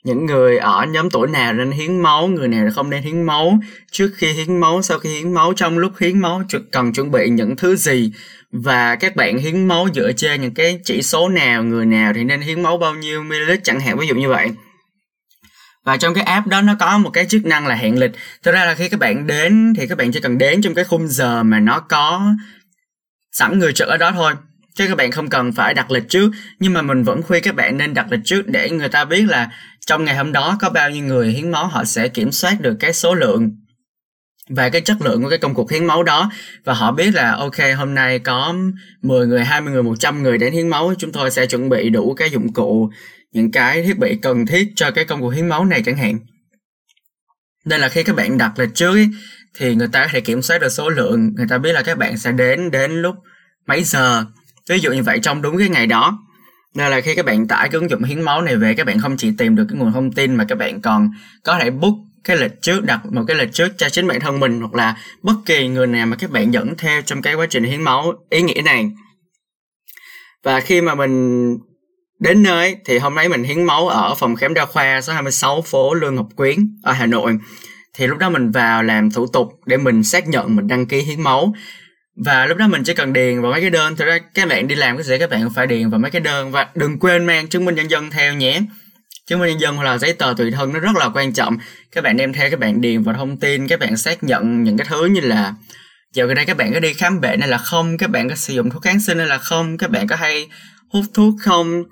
Những 0.05 0.27
người 0.27 0.59
ở 0.59 0.87
nhóm 0.87 1.11
tuổi 1.11 1.29
nào 1.29 1.53
nên 1.53 1.71
hiến 1.71 2.01
máu, 2.01 2.27
người 2.27 2.49
nào 2.49 2.67
không 2.75 2.91
nên 2.91 3.03
hiến 3.03 3.23
máu, 3.23 3.59
trước 3.91 4.11
khi 4.17 4.33
hiến 4.33 4.61
máu, 4.61 4.83
sau 4.83 4.99
khi 4.99 5.09
hiến 5.09 5.33
máu, 5.33 5.53
trong 5.57 5.79
lúc 5.79 5.93
hiến 6.01 6.19
máu 6.19 6.43
cần 6.73 6.93
chuẩn 6.93 7.11
bị 7.11 7.29
những 7.29 7.57
thứ 7.57 7.77
gì? 7.77 8.13
Và 8.53 8.97
các 8.97 9.17
bạn 9.17 9.39
hiến 9.39 9.69
máu 9.69 9.89
dựa 9.95 10.13
trên 10.13 10.41
những 10.41 10.55
cái 10.55 10.81
chỉ 10.85 11.03
số 11.03 11.29
nào, 11.29 11.65
người 11.65 11.87
nào 11.87 12.13
thì 12.15 12.25
nên 12.25 12.41
hiến 12.41 12.63
máu 12.63 12.77
bao 12.77 12.95
nhiêu 12.95 13.23
ml 13.23 13.51
chẳng 13.63 13.81
hạn, 13.81 13.99
ví 13.99 14.07
dụ 14.07 14.15
như 14.15 14.29
vậy. 14.29 14.51
Và 15.85 15.97
trong 15.97 16.15
cái 16.15 16.25
app 16.25 16.47
đó 16.47 16.61
nó 16.61 16.75
có 16.81 16.99
một 16.99 17.11
cái 17.11 17.27
chức 17.27 17.45
năng 17.45 17.67
là 17.67 17.75
hẹn 17.75 17.99
lịch. 17.99 18.13
Thực 18.43 18.55
ra 18.55 18.65
là 18.65 18.75
khi 18.75 18.89
các 18.89 19.01
bạn 19.01 19.27
đến 19.27 19.75
thì 19.77 19.87
các 19.87 19.99
bạn 19.99 20.13
chỉ 20.13 20.21
cần 20.21 20.39
đến 20.39 20.63
trong 20.63 20.75
cái 20.75 20.85
khung 20.85 21.09
giờ 21.09 21.43
mà 21.43 21.61
nó 21.61 21.81
có 21.81 22.23
sẵn 23.33 23.59
người 23.59 23.73
trực 23.73 23.89
ở 23.89 23.97
đó 23.97 24.13
thôi 24.13 24.33
chứ 24.75 24.89
các 24.89 24.95
bạn 24.95 25.11
không 25.11 25.31
cần 25.31 25.53
phải 25.53 25.75
đặt 25.75 25.91
lịch 25.91 26.09
trước 26.09 26.31
nhưng 26.59 26.73
mà 26.73 26.83
mình 26.83 27.03
vẫn 27.03 27.23
khuyên 27.23 27.43
các 27.43 27.55
bạn 27.55 27.77
nên 27.77 27.95
đặt 27.95 28.07
lịch 28.11 28.21
trước 28.25 28.47
để 28.47 28.71
người 28.71 28.89
ta 28.89 29.05
biết 29.05 29.25
là 29.29 29.51
trong 29.87 30.05
ngày 30.05 30.17
hôm 30.17 30.33
đó 30.33 30.57
có 30.61 30.71
bao 30.71 30.91
nhiêu 30.91 31.05
người 31.05 31.29
hiến 31.31 31.51
máu 31.51 31.67
họ 31.67 31.85
sẽ 31.85 32.09
kiểm 32.09 32.33
soát 32.33 32.61
được 32.61 32.77
cái 32.81 32.93
số 32.93 33.15
lượng 33.15 33.51
và 34.49 34.69
cái 34.69 34.81
chất 34.81 34.97
lượng 35.03 35.23
của 35.23 35.29
cái 35.29 35.39
công 35.39 35.55
cuộc 35.55 35.71
hiến 35.71 35.85
máu 35.85 36.03
đó. 36.03 36.31
Và 36.65 36.75
họ 36.75 36.93
biết 36.93 37.15
là 37.15 37.33
ok 37.33 37.57
hôm 37.77 37.95
nay 37.95 38.19
có 38.19 38.55
10 39.03 39.27
người, 39.27 39.45
20 39.45 39.73
người, 39.73 39.83
100 39.83 40.23
người 40.23 40.39
đến 40.39 40.53
hiến 40.53 40.69
máu 40.69 40.95
chúng 40.99 41.13
tôi 41.13 41.31
sẽ 41.31 41.47
chuẩn 41.47 41.69
bị 41.69 41.91
đủ 41.91 42.15
cái 42.15 42.31
dụng 42.31 42.53
cụ 42.53 42.91
những 43.33 43.53
cái 43.53 43.83
thiết 43.83 43.99
bị 43.99 44.19
cần 44.23 44.47
thiết 44.47 44.73
cho 44.77 44.91
cái 44.91 45.05
công 45.05 45.21
cuộc 45.21 45.31
hiến 45.31 45.49
máu 45.49 45.65
này 45.65 45.83
chẳng 45.83 45.97
hạn. 45.97 46.19
Nên 47.65 47.81
là 47.81 47.89
khi 47.89 48.03
các 48.03 48.17
bạn 48.17 48.39
đặt 48.39 48.59
lịch 48.59 48.75
trước 48.75 48.93
ấy, 48.93 49.09
thì 49.55 49.75
người 49.75 49.89
ta 49.93 50.03
có 50.03 50.09
thể 50.13 50.21
kiểm 50.21 50.43
soát 50.43 50.59
được 50.59 50.69
số 50.69 50.89
lượng 50.89 51.35
người 51.37 51.47
ta 51.49 51.59
biết 51.59 51.73
là 51.73 51.83
các 51.83 51.99
bạn 51.99 52.19
sẽ 52.19 52.33
đến 52.33 52.71
đến 52.71 53.03
lúc 53.03 53.15
mấy 53.67 53.85
giờ 53.85 54.25
ví 54.69 54.79
dụ 54.79 54.93
như 54.93 55.03
vậy 55.03 55.19
trong 55.23 55.43
đúng 55.43 55.59
cái 55.59 55.69
ngày 55.69 55.87
đó. 55.87 56.19
Nên 56.75 56.91
là 56.91 57.01
khi 57.01 57.15
các 57.15 57.27
bạn 57.27 57.49
tải 57.49 57.69
cái 57.69 57.81
ứng 57.81 57.91
dụng 57.91 58.03
hiến 58.03 58.23
máu 58.23 58.43
này 58.43 58.57
về, 58.57 58.75
các 58.75 58.87
bạn 58.87 58.99
không 58.99 59.17
chỉ 59.17 59.31
tìm 59.39 59.57
được 59.57 59.67
cái 59.69 59.79
nguồn 59.79 59.93
thông 59.93 60.13
tin 60.13 60.35
mà 60.35 60.45
các 60.49 60.59
bạn 60.59 60.81
còn 60.81 61.11
có 61.45 61.59
thể 61.59 61.71
book 61.71 61.95
cái 62.25 62.37
lịch 62.37 62.63
trước, 62.63 62.85
đặt 62.85 63.01
một 63.13 63.23
cái 63.29 63.37
lịch 63.37 63.53
trước 63.53 63.69
cho 63.79 63.89
chính 63.89 64.09
bản 64.09 64.21
thân 64.21 64.41
mình 64.41 64.61
hoặc 64.61 64.75
là 64.75 64.97
bất 65.23 65.35
kỳ 65.47 65.69
người 65.69 65.87
nào 65.87 66.07
mà 66.07 66.17
các 66.17 66.31
bạn 66.31 66.53
dẫn 66.53 66.75
theo 66.79 67.03
trong 67.03 67.23
cái 67.23 67.35
quá 67.35 67.47
trình 67.51 67.65
hiến 67.65 67.83
máu 67.83 68.13
ý 68.31 68.43
nghĩa 68.43 68.63
này. 68.65 68.91
Và 70.43 70.61
khi 70.61 70.81
mà 70.81 70.95
mình 70.95 71.57
đến 72.21 72.43
nơi 72.43 72.77
thì 72.85 72.99
hôm 72.99 73.15
nay 73.15 73.29
mình 73.29 73.45
hiến 73.45 73.65
máu 73.65 73.89
ở 73.89 74.15
phòng 74.15 74.37
khám 74.37 74.55
đa 74.55 74.67
khoa 74.67 75.01
số 75.01 75.13
26 75.13 75.63
phố 75.63 75.95
Lương 75.95 76.15
Ngọc 76.15 76.29
Quyến 76.37 76.79
ở 76.83 76.93
Hà 76.93 77.07
Nội. 77.07 77.39
Thì 77.95 78.07
lúc 78.07 78.19
đó 78.19 78.31
mình 78.31 78.51
vào 78.51 78.83
làm 78.83 79.11
thủ 79.11 79.27
tục 79.27 79.49
để 79.67 79.77
mình 79.77 80.05
xác 80.05 80.29
nhận 80.29 80.57
mình 80.57 80.69
đăng 80.69 80.87
ký 80.87 81.01
hiến 81.01 81.21
máu 81.21 81.55
và 82.17 82.47
lúc 82.47 82.59
đó 82.59 82.69
mình 82.69 82.85
chỉ 82.85 82.95
cần 82.95 83.13
điền 83.13 83.43
vào 83.43 83.53
mấy 83.53 83.61
cái 83.61 83.71
đơn 83.71 83.97
thực 83.97 84.05
ra 84.05 84.19
các 84.35 84.49
bạn 84.49 84.69
đi 84.69 84.75
làm 84.75 84.97
cái 84.97 85.05
gì 85.05 85.19
các 85.19 85.31
bạn 85.31 85.51
phải 85.55 85.67
điền 85.67 85.91
vào 85.91 86.01
mấy 86.01 86.11
cái 86.11 86.21
đơn. 86.21 86.51
Và 86.51 86.67
đừng 86.75 86.99
quên 86.99 87.27
mang 87.27 87.49
chứng 87.49 87.65
minh 87.65 87.75
nhân 87.75 87.91
dân 87.91 88.11
theo 88.11 88.35
nhé. 88.35 88.61
Chứng 89.27 89.41
minh 89.41 89.49
nhân 89.49 89.61
dân 89.61 89.77
hoặc 89.77 89.85
là 89.85 89.99
giấy 89.99 90.13
tờ 90.13 90.35
tùy 90.37 90.51
thân 90.51 90.73
nó 90.73 90.81
rất 90.81 90.97
là 90.97 91.09
quan 91.15 91.33
trọng. 91.33 91.57
Các 91.93 92.05
bạn 92.05 92.17
đem 92.17 92.33
theo 92.33 92.51
các 92.51 92.61
bạn 92.61 92.81
điền 92.81 93.03
vào 93.03 93.15
thông 93.15 93.37
tin, 93.37 93.69
các 93.69 93.81
bạn 93.81 93.97
xác 93.97 94.25
nhận 94.25 94.63
những 94.63 94.79
cái 94.79 94.87
thứ 94.91 95.05
như 95.05 95.21
là 95.21 95.55
giờ 96.13 96.27
gần 96.27 96.35
đây 96.35 96.45
các 96.45 96.57
bạn 96.57 96.73
có 96.73 96.81
đi 96.81 96.93
khám 96.93 97.21
bệnh 97.21 97.41
hay 97.41 97.49
là 97.49 97.59
không, 97.59 97.99
các 97.99 98.11
bạn 98.11 98.29
có 98.29 98.35
sử 98.35 98.55
dụng 98.55 98.71
thuốc 98.71 98.83
kháng 98.83 99.01
sinh 99.01 99.19
hay 99.19 99.27
là 99.27 99.39
không, 99.39 99.79
các 99.79 99.91
bạn 99.91 100.07
có 100.07 100.17
hay 100.17 100.49
hút 100.89 101.05
thuốc 101.15 101.35
không. 101.41 101.83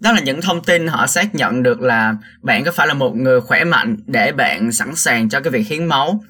Đó 0.00 0.12
là 0.12 0.20
những 0.20 0.42
thông 0.42 0.64
tin 0.64 0.86
họ 0.86 1.06
xác 1.06 1.34
nhận 1.34 1.62
được 1.62 1.80
là 1.80 2.14
bạn 2.42 2.64
có 2.64 2.72
phải 2.72 2.86
là 2.86 2.94
một 2.94 3.16
người 3.16 3.40
khỏe 3.40 3.64
mạnh 3.64 3.96
để 4.06 4.32
bạn 4.32 4.72
sẵn 4.72 4.96
sàng 4.96 5.28
cho 5.28 5.40
cái 5.40 5.50
việc 5.50 5.66
hiến 5.66 5.86
máu 5.86 6.24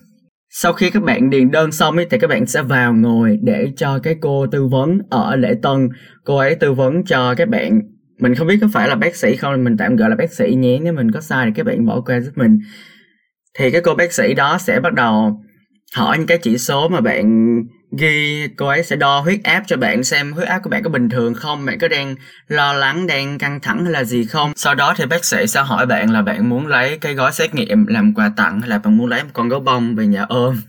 sau 0.52 0.72
khi 0.72 0.90
các 0.90 1.02
bạn 1.02 1.30
điền 1.30 1.50
đơn 1.50 1.72
xong 1.72 1.96
ấy, 1.96 2.06
thì 2.10 2.18
các 2.18 2.30
bạn 2.30 2.46
sẽ 2.46 2.62
vào 2.62 2.94
ngồi 2.94 3.38
để 3.42 3.72
cho 3.76 3.98
cái 3.98 4.16
cô 4.20 4.46
tư 4.46 4.66
vấn 4.66 4.98
ở 5.10 5.36
lễ 5.36 5.54
tân. 5.62 5.88
Cô 6.24 6.36
ấy 6.36 6.54
tư 6.54 6.72
vấn 6.72 7.04
cho 7.04 7.34
các 7.34 7.48
bạn. 7.48 7.80
Mình 8.18 8.34
không 8.34 8.46
biết 8.46 8.58
có 8.60 8.68
phải 8.72 8.88
là 8.88 8.94
bác 8.94 9.16
sĩ 9.16 9.36
không 9.36 9.64
mình 9.64 9.76
tạm 9.76 9.96
gọi 9.96 10.10
là 10.10 10.16
bác 10.16 10.32
sĩ 10.32 10.54
nhé. 10.54 10.78
Nếu 10.82 10.92
mình 10.92 11.10
có 11.10 11.20
sai 11.20 11.46
thì 11.46 11.52
các 11.56 11.66
bạn 11.66 11.86
bỏ 11.86 12.00
qua 12.00 12.20
giúp 12.20 12.32
mình. 12.36 12.58
Thì 13.58 13.70
cái 13.70 13.80
cô 13.80 13.94
bác 13.94 14.12
sĩ 14.12 14.34
đó 14.34 14.58
sẽ 14.58 14.80
bắt 14.80 14.94
đầu 14.94 15.40
hỏi 15.96 16.18
những 16.18 16.26
cái 16.26 16.38
chỉ 16.38 16.58
số 16.58 16.88
mà 16.88 17.00
bạn 17.00 17.56
ghi 17.92 18.48
cô 18.56 18.66
ấy 18.66 18.82
sẽ 18.82 18.96
đo 18.96 19.20
huyết 19.20 19.40
áp 19.44 19.62
cho 19.66 19.76
bạn 19.76 20.04
xem 20.04 20.32
huyết 20.32 20.48
áp 20.48 20.58
của 20.58 20.70
bạn 20.70 20.82
có 20.82 20.90
bình 20.90 21.08
thường 21.08 21.34
không, 21.34 21.66
bạn 21.66 21.78
có 21.78 21.88
đang 21.88 22.14
lo 22.48 22.72
lắng, 22.72 23.06
đang 23.06 23.38
căng 23.38 23.60
thẳng 23.60 23.84
hay 23.84 23.92
là 23.92 24.04
gì 24.04 24.24
không. 24.24 24.52
Sau 24.56 24.74
đó 24.74 24.94
thì 24.96 25.06
bác 25.06 25.24
sĩ 25.24 25.46
sẽ 25.46 25.62
hỏi 25.62 25.86
bạn 25.86 26.10
là 26.10 26.22
bạn 26.22 26.48
muốn 26.48 26.66
lấy 26.66 26.98
cái 26.98 27.14
gói 27.14 27.32
xét 27.32 27.54
nghiệm 27.54 27.86
làm 27.86 28.14
quà 28.14 28.32
tặng 28.36 28.60
hay 28.60 28.70
là 28.70 28.78
bạn 28.78 28.98
muốn 28.98 29.06
lấy 29.06 29.24
một 29.24 29.30
con 29.32 29.48
gấu 29.48 29.60
bông 29.60 29.94
về 29.94 30.06
nhà 30.06 30.22
ôm. 30.28 30.60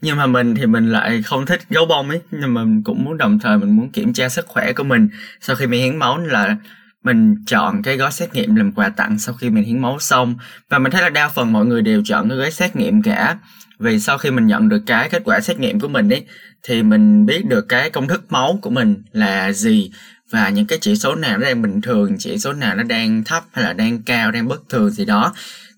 Nhưng 0.00 0.16
mà 0.16 0.26
mình 0.26 0.54
thì 0.54 0.66
mình 0.66 0.92
lại 0.92 1.22
không 1.22 1.46
thích 1.46 1.60
gấu 1.70 1.86
bông 1.86 2.08
ấy, 2.08 2.20
nhưng 2.30 2.54
mà 2.54 2.64
mình 2.64 2.82
cũng 2.84 3.04
muốn 3.04 3.18
đồng 3.18 3.38
thời 3.38 3.58
mình 3.58 3.76
muốn 3.76 3.90
kiểm 3.90 4.12
tra 4.12 4.28
sức 4.28 4.46
khỏe 4.46 4.72
của 4.72 4.84
mình. 4.84 5.08
Sau 5.40 5.56
khi 5.56 5.66
mình 5.66 5.82
hiến 5.82 5.96
máu 5.96 6.18
là 6.18 6.56
mình 7.04 7.34
chọn 7.46 7.82
cái 7.82 7.96
gói 7.96 8.12
xét 8.12 8.34
nghiệm 8.34 8.54
làm 8.54 8.72
quà 8.72 8.88
tặng 8.88 9.18
sau 9.18 9.34
khi 9.34 9.50
mình 9.50 9.64
hiến 9.64 9.78
máu 9.78 9.98
xong. 10.00 10.36
Và 10.70 10.78
mình 10.78 10.92
thấy 10.92 11.02
là 11.02 11.08
đa 11.08 11.28
phần 11.28 11.52
mọi 11.52 11.66
người 11.66 11.82
đều 11.82 12.02
chọn 12.04 12.28
cái 12.28 12.38
gói 12.38 12.50
xét 12.50 12.76
nghiệm 12.76 13.02
cả. 13.02 13.38
Vì 13.78 14.00
sau 14.00 14.18
khi 14.18 14.30
mình 14.30 14.46
nhận 14.46 14.68
được 14.68 14.82
cái 14.86 15.08
kết 15.08 15.22
quả 15.24 15.40
xét 15.40 15.58
nghiệm 15.58 15.80
của 15.80 15.88
mình 15.88 16.08
ấy, 16.12 16.26
thì 16.62 16.82
mình 16.82 17.26
biết 17.26 17.44
được 17.48 17.68
cái 17.68 17.90
công 17.90 18.08
thức 18.08 18.24
máu 18.28 18.58
của 18.62 18.70
mình 18.70 19.02
là 19.12 19.52
gì. 19.52 19.90
Và 20.32 20.48
những 20.48 20.66
cái 20.66 20.78
chỉ 20.80 20.96
số 20.96 21.14
nào 21.14 21.38
nó 21.38 21.44
đang 21.44 21.62
bình 21.62 21.80
thường, 21.80 22.16
chỉ 22.18 22.38
số 22.38 22.52
nào 22.52 22.74
nó 22.74 22.82
đang 22.82 23.24
thấp 23.24 23.44
hay 23.52 23.64
là 23.64 23.72
đang 23.72 24.02
cao, 24.02 24.30
đang 24.30 24.48
bất 24.48 24.60
thường 24.68 24.90
gì 24.90 25.04
đó. 25.04 25.34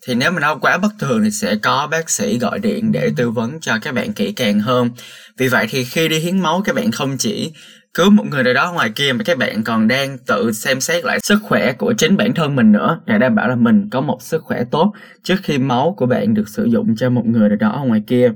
Thì 0.07 0.15
nếu 0.15 0.31
mà 0.31 0.41
nó 0.41 0.55
quá 0.55 0.79
bất 0.79 0.93
thường 0.99 1.25
thì 1.25 1.31
sẽ 1.31 1.57
có 1.57 1.89
bác 1.91 2.11
sĩ 2.11 2.39
gọi 2.39 2.59
điện 2.59 2.93
để 2.93 3.11
tư 3.17 3.31
vấn 3.31 3.61
cho 3.61 3.79
các 3.83 3.95
bạn 3.95 4.13
kỹ 4.13 4.33
càng 4.33 4.61
hơn. 4.61 4.91
Vì 5.39 5.49
vậy 5.49 5.67
thì 5.71 5.85
khi 5.85 6.09
đi 6.09 6.19
hiến 6.19 6.39
máu, 6.39 6.63
các 6.65 6.75
bạn 6.75 6.93
không 6.93 7.17
chỉ 7.19 7.53
cứu 7.95 8.11
một 8.11 8.27
người 8.27 8.43
nào 8.43 8.55
đó 8.55 8.73
ngoài 8.73 8.91
kia 8.97 9.13
mà 9.13 9.25
các 9.25 9.39
bạn 9.39 9.65
còn 9.65 9.89
đang 9.89 10.19
tự 10.27 10.53
xem 10.53 10.81
xét 10.81 11.05
lại 11.05 11.19
sức 11.23 11.39
khỏe 11.43 11.73
của 11.73 11.95
chính 11.99 12.17
bản 12.17 12.35
thân 12.35 12.57
mình 12.57 12.73
nữa. 12.73 13.01
Để 13.07 13.19
đảm 13.19 13.35
bảo 13.35 13.49
là 13.49 13.57
mình 13.57 13.89
có 13.91 14.01
một 14.01 14.23
sức 14.23 14.43
khỏe 14.43 14.65
tốt 14.71 14.93
trước 15.23 15.37
khi 15.43 15.59
máu 15.59 15.95
của 15.97 16.07
bạn 16.07 16.35
được 16.35 16.49
sử 16.49 16.65
dụng 16.65 16.97
cho 16.97 17.11
một 17.11 17.27
người 17.27 17.49
nào 17.49 17.57
đó 17.57 17.69
ở 17.69 17.85
ngoài 17.85 18.03
kia. 18.07 18.33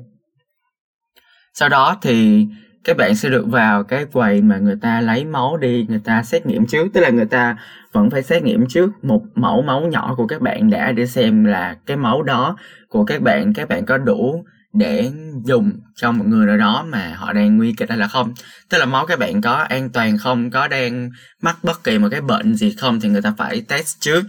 Sau 1.54 1.68
đó 1.68 1.98
thì 2.02 2.46
các 2.84 2.96
bạn 2.96 3.14
sẽ 3.14 3.28
được 3.28 3.46
vào 3.46 3.84
cái 3.84 4.04
quầy 4.04 4.42
mà 4.42 4.58
người 4.58 4.76
ta 4.80 5.00
lấy 5.00 5.24
máu 5.24 5.56
đi, 5.56 5.86
người 5.88 6.00
ta 6.04 6.22
xét 6.22 6.46
nghiệm 6.46 6.66
trước. 6.66 6.88
Tức 6.94 7.00
là 7.00 7.10
người 7.10 7.26
ta 7.26 7.56
vẫn 7.92 8.10
phải 8.10 8.22
xét 8.22 8.42
nghiệm 8.42 8.66
trước 8.68 8.90
một 9.02 9.22
mẫu 9.34 9.62
máu 9.62 9.80
nhỏ 9.80 10.14
của 10.16 10.26
các 10.26 10.40
bạn 10.40 10.70
đã 10.70 10.92
để 10.92 11.06
xem 11.06 11.44
là 11.44 11.76
cái 11.86 11.96
máu 11.96 12.22
đó 12.22 12.56
của 12.88 13.04
các 13.04 13.22
bạn. 13.22 13.52
Các 13.52 13.68
bạn 13.68 13.86
có 13.86 13.98
đủ 13.98 14.44
để 14.74 15.10
dùng 15.44 15.72
cho 15.96 16.12
một 16.12 16.24
người 16.26 16.46
nào 16.46 16.56
đó 16.56 16.86
mà 16.88 17.14
họ 17.16 17.32
đang 17.32 17.56
nguy 17.56 17.74
kịch 17.76 17.88
hay 17.88 17.98
là 17.98 18.08
không. 18.08 18.34
Tức 18.68 18.78
là 18.78 18.84
máu 18.84 19.06
các 19.06 19.18
bạn 19.18 19.40
có 19.40 19.54
an 19.54 19.90
toàn 19.90 20.18
không? 20.18 20.50
Có 20.50 20.68
đang 20.68 21.10
mắc 21.42 21.56
bất 21.64 21.84
kỳ 21.84 21.98
một 21.98 22.08
cái 22.10 22.20
bệnh 22.20 22.54
gì 22.54 22.74
không 22.78 23.00
thì 23.00 23.08
người 23.08 23.22
ta 23.22 23.34
phải 23.38 23.62
test 23.68 24.00
trước. 24.00 24.22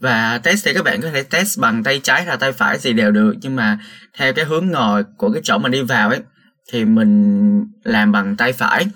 Và 0.00 0.38
test 0.38 0.66
thì 0.66 0.74
các 0.74 0.84
bạn 0.84 1.00
có 1.00 1.10
thể 1.10 1.22
test 1.22 1.58
bằng 1.60 1.82
tay 1.82 2.00
trái 2.02 2.24
hay 2.24 2.36
tay 2.36 2.52
phải 2.52 2.78
gì 2.78 2.92
đều 2.92 3.10
được. 3.10 3.34
Nhưng 3.40 3.56
mà 3.56 3.78
theo 4.18 4.32
cái 4.32 4.44
hướng 4.44 4.66
ngồi 4.66 5.04
của 5.16 5.30
cái 5.30 5.42
chỗ 5.44 5.58
mình 5.58 5.72
đi 5.72 5.82
vào 5.82 6.08
ấy, 6.08 6.20
thì 6.72 6.84
mình 6.84 7.64
làm 7.84 8.12
bằng 8.12 8.36
tay 8.36 8.52
phải. 8.52 8.86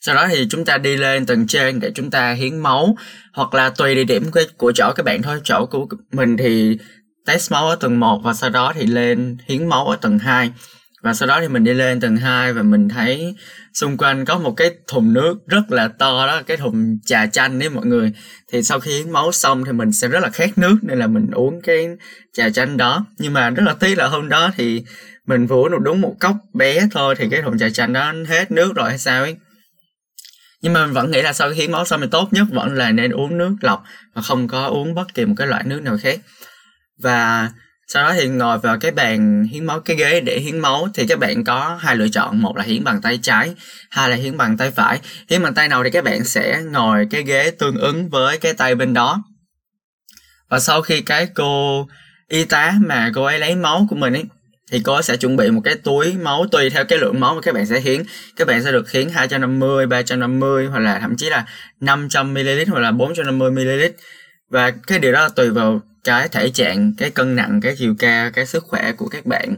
Sau 0.00 0.14
đó 0.14 0.26
thì 0.28 0.46
chúng 0.50 0.64
ta 0.64 0.78
đi 0.78 0.96
lên 0.96 1.26
tầng 1.26 1.46
trên 1.46 1.80
để 1.80 1.92
chúng 1.94 2.10
ta 2.10 2.32
hiến 2.32 2.58
máu. 2.58 2.96
Hoặc 3.32 3.54
là 3.54 3.70
tùy 3.70 3.94
địa 3.94 4.04
điểm 4.04 4.30
của 4.56 4.72
chỗ 4.72 4.92
các 4.96 5.06
bạn 5.06 5.22
thôi, 5.22 5.40
chỗ 5.44 5.66
của 5.66 5.86
mình 6.12 6.36
thì 6.36 6.78
test 7.26 7.52
máu 7.52 7.68
ở 7.68 7.76
tầng 7.76 8.00
1 8.00 8.20
và 8.24 8.34
sau 8.34 8.50
đó 8.50 8.72
thì 8.76 8.86
lên 8.86 9.36
hiến 9.46 9.66
máu 9.66 9.86
ở 9.86 9.96
tầng 9.96 10.18
2 10.18 10.52
và 11.04 11.14
sau 11.14 11.28
đó 11.28 11.40
thì 11.40 11.48
mình 11.48 11.64
đi 11.64 11.74
lên 11.74 12.00
tầng 12.00 12.16
2 12.16 12.52
và 12.52 12.62
mình 12.62 12.88
thấy 12.88 13.34
xung 13.74 13.96
quanh 13.96 14.24
có 14.24 14.38
một 14.38 14.54
cái 14.56 14.70
thùng 14.86 15.12
nước 15.12 15.34
rất 15.46 15.62
là 15.68 15.88
to 15.88 16.26
đó, 16.26 16.42
cái 16.46 16.56
thùng 16.56 16.98
trà 17.04 17.26
chanh 17.26 17.58
đấy 17.58 17.68
mọi 17.68 17.86
người. 17.86 18.12
Thì 18.52 18.62
sau 18.62 18.80
khi 18.80 18.98
hiến 18.98 19.10
máu 19.10 19.32
xong 19.32 19.64
thì 19.64 19.72
mình 19.72 19.92
sẽ 19.92 20.08
rất 20.08 20.20
là 20.20 20.30
khát 20.30 20.58
nước 20.58 20.76
nên 20.82 20.98
là 20.98 21.06
mình 21.06 21.30
uống 21.30 21.62
cái 21.62 21.88
trà 22.32 22.50
chanh 22.50 22.76
đó. 22.76 23.06
Nhưng 23.18 23.32
mà 23.32 23.50
rất 23.50 23.62
là 23.66 23.74
tiếc 23.74 23.98
là 23.98 24.06
hôm 24.06 24.28
đó 24.28 24.50
thì 24.56 24.84
mình 25.26 25.46
vừa 25.46 25.56
uống 25.56 25.70
được 25.70 25.80
đúng 25.80 26.00
một 26.00 26.14
cốc 26.20 26.36
bé 26.54 26.88
thôi 26.90 27.14
thì 27.18 27.28
cái 27.30 27.42
thùng 27.42 27.58
trà 27.58 27.68
chanh 27.70 27.92
đó 27.92 28.12
hết 28.28 28.50
nước 28.50 28.74
rồi 28.74 28.88
hay 28.88 28.98
sao 28.98 29.22
ấy. 29.22 29.36
Nhưng 30.62 30.72
mà 30.72 30.86
mình 30.86 30.94
vẫn 30.94 31.10
nghĩ 31.10 31.22
là 31.22 31.32
sau 31.32 31.50
khi 31.50 31.56
hiến 31.56 31.72
máu 31.72 31.84
xong 31.84 32.00
thì 32.00 32.06
tốt 32.10 32.28
nhất 32.30 32.46
vẫn 32.52 32.74
là 32.74 32.90
nên 32.90 33.10
uống 33.10 33.38
nước 33.38 33.56
lọc 33.60 33.82
và 34.14 34.22
không 34.22 34.48
có 34.48 34.66
uống 34.66 34.94
bất 34.94 35.14
kỳ 35.14 35.24
một 35.24 35.34
cái 35.36 35.46
loại 35.46 35.64
nước 35.64 35.82
nào 35.82 35.96
khác 36.02 36.20
và 36.98 37.50
sau 37.86 38.02
đó 38.02 38.14
thì 38.14 38.28
ngồi 38.28 38.58
vào 38.58 38.78
cái 38.78 38.90
bàn 38.90 39.44
hiến 39.50 39.64
máu 39.64 39.80
cái 39.80 39.96
ghế 39.96 40.20
để 40.20 40.38
hiến 40.38 40.58
máu 40.58 40.88
thì 40.94 41.06
các 41.06 41.18
bạn 41.18 41.44
có 41.44 41.78
hai 41.80 41.96
lựa 41.96 42.08
chọn. 42.08 42.42
Một 42.42 42.56
là 42.56 42.64
hiến 42.64 42.84
bằng 42.84 43.00
tay 43.00 43.18
trái 43.22 43.54
hai 43.90 44.10
là 44.10 44.16
hiến 44.16 44.36
bằng 44.36 44.56
tay 44.56 44.70
phải. 44.70 45.00
Hiến 45.30 45.42
bằng 45.42 45.54
tay 45.54 45.68
nào 45.68 45.84
thì 45.84 45.90
các 45.90 46.04
bạn 46.04 46.24
sẽ 46.24 46.62
ngồi 46.72 47.06
cái 47.10 47.22
ghế 47.22 47.50
tương 47.50 47.76
ứng 47.76 48.10
với 48.10 48.38
cái 48.38 48.52
tay 48.52 48.74
bên 48.74 48.94
đó. 48.94 49.24
Và 50.48 50.58
sau 50.58 50.82
khi 50.82 51.00
cái 51.00 51.28
cô 51.34 51.88
y 52.28 52.44
tá 52.44 52.74
mà 52.86 53.10
cô 53.14 53.24
ấy 53.24 53.38
lấy 53.38 53.56
máu 53.56 53.86
của 53.90 53.96
mình 53.96 54.12
ấy 54.12 54.24
thì 54.70 54.80
cô 54.84 55.02
sẽ 55.02 55.16
chuẩn 55.16 55.36
bị 55.36 55.50
một 55.50 55.60
cái 55.64 55.74
túi 55.74 56.14
máu 56.14 56.46
tùy 56.46 56.70
theo 56.70 56.84
cái 56.84 56.98
lượng 56.98 57.20
máu 57.20 57.34
mà 57.34 57.40
các 57.40 57.54
bạn 57.54 57.66
sẽ 57.66 57.80
hiến. 57.80 58.02
Các 58.36 58.48
bạn 58.48 58.62
sẽ 58.62 58.72
được 58.72 58.90
hiến 58.90 59.08
250, 59.08 59.86
350 59.86 60.66
hoặc 60.66 60.78
là 60.78 60.98
thậm 60.98 61.16
chí 61.16 61.30
là 61.30 61.46
500ml 61.80 62.64
hoặc 62.70 62.80
là 62.80 62.90
450ml 62.90 63.90
và 64.50 64.70
cái 64.70 64.98
điều 64.98 65.12
đó 65.12 65.22
là 65.22 65.28
tùy 65.28 65.50
vào 65.50 65.80
cái 66.04 66.28
thể 66.28 66.50
trạng, 66.50 66.92
cái 66.98 67.10
cân 67.10 67.36
nặng, 67.36 67.60
cái 67.60 67.74
chiều 67.78 67.94
cao, 67.98 68.30
cái 68.30 68.46
sức 68.46 68.64
khỏe 68.64 68.92
của 68.92 69.08
các 69.08 69.26
bạn. 69.26 69.54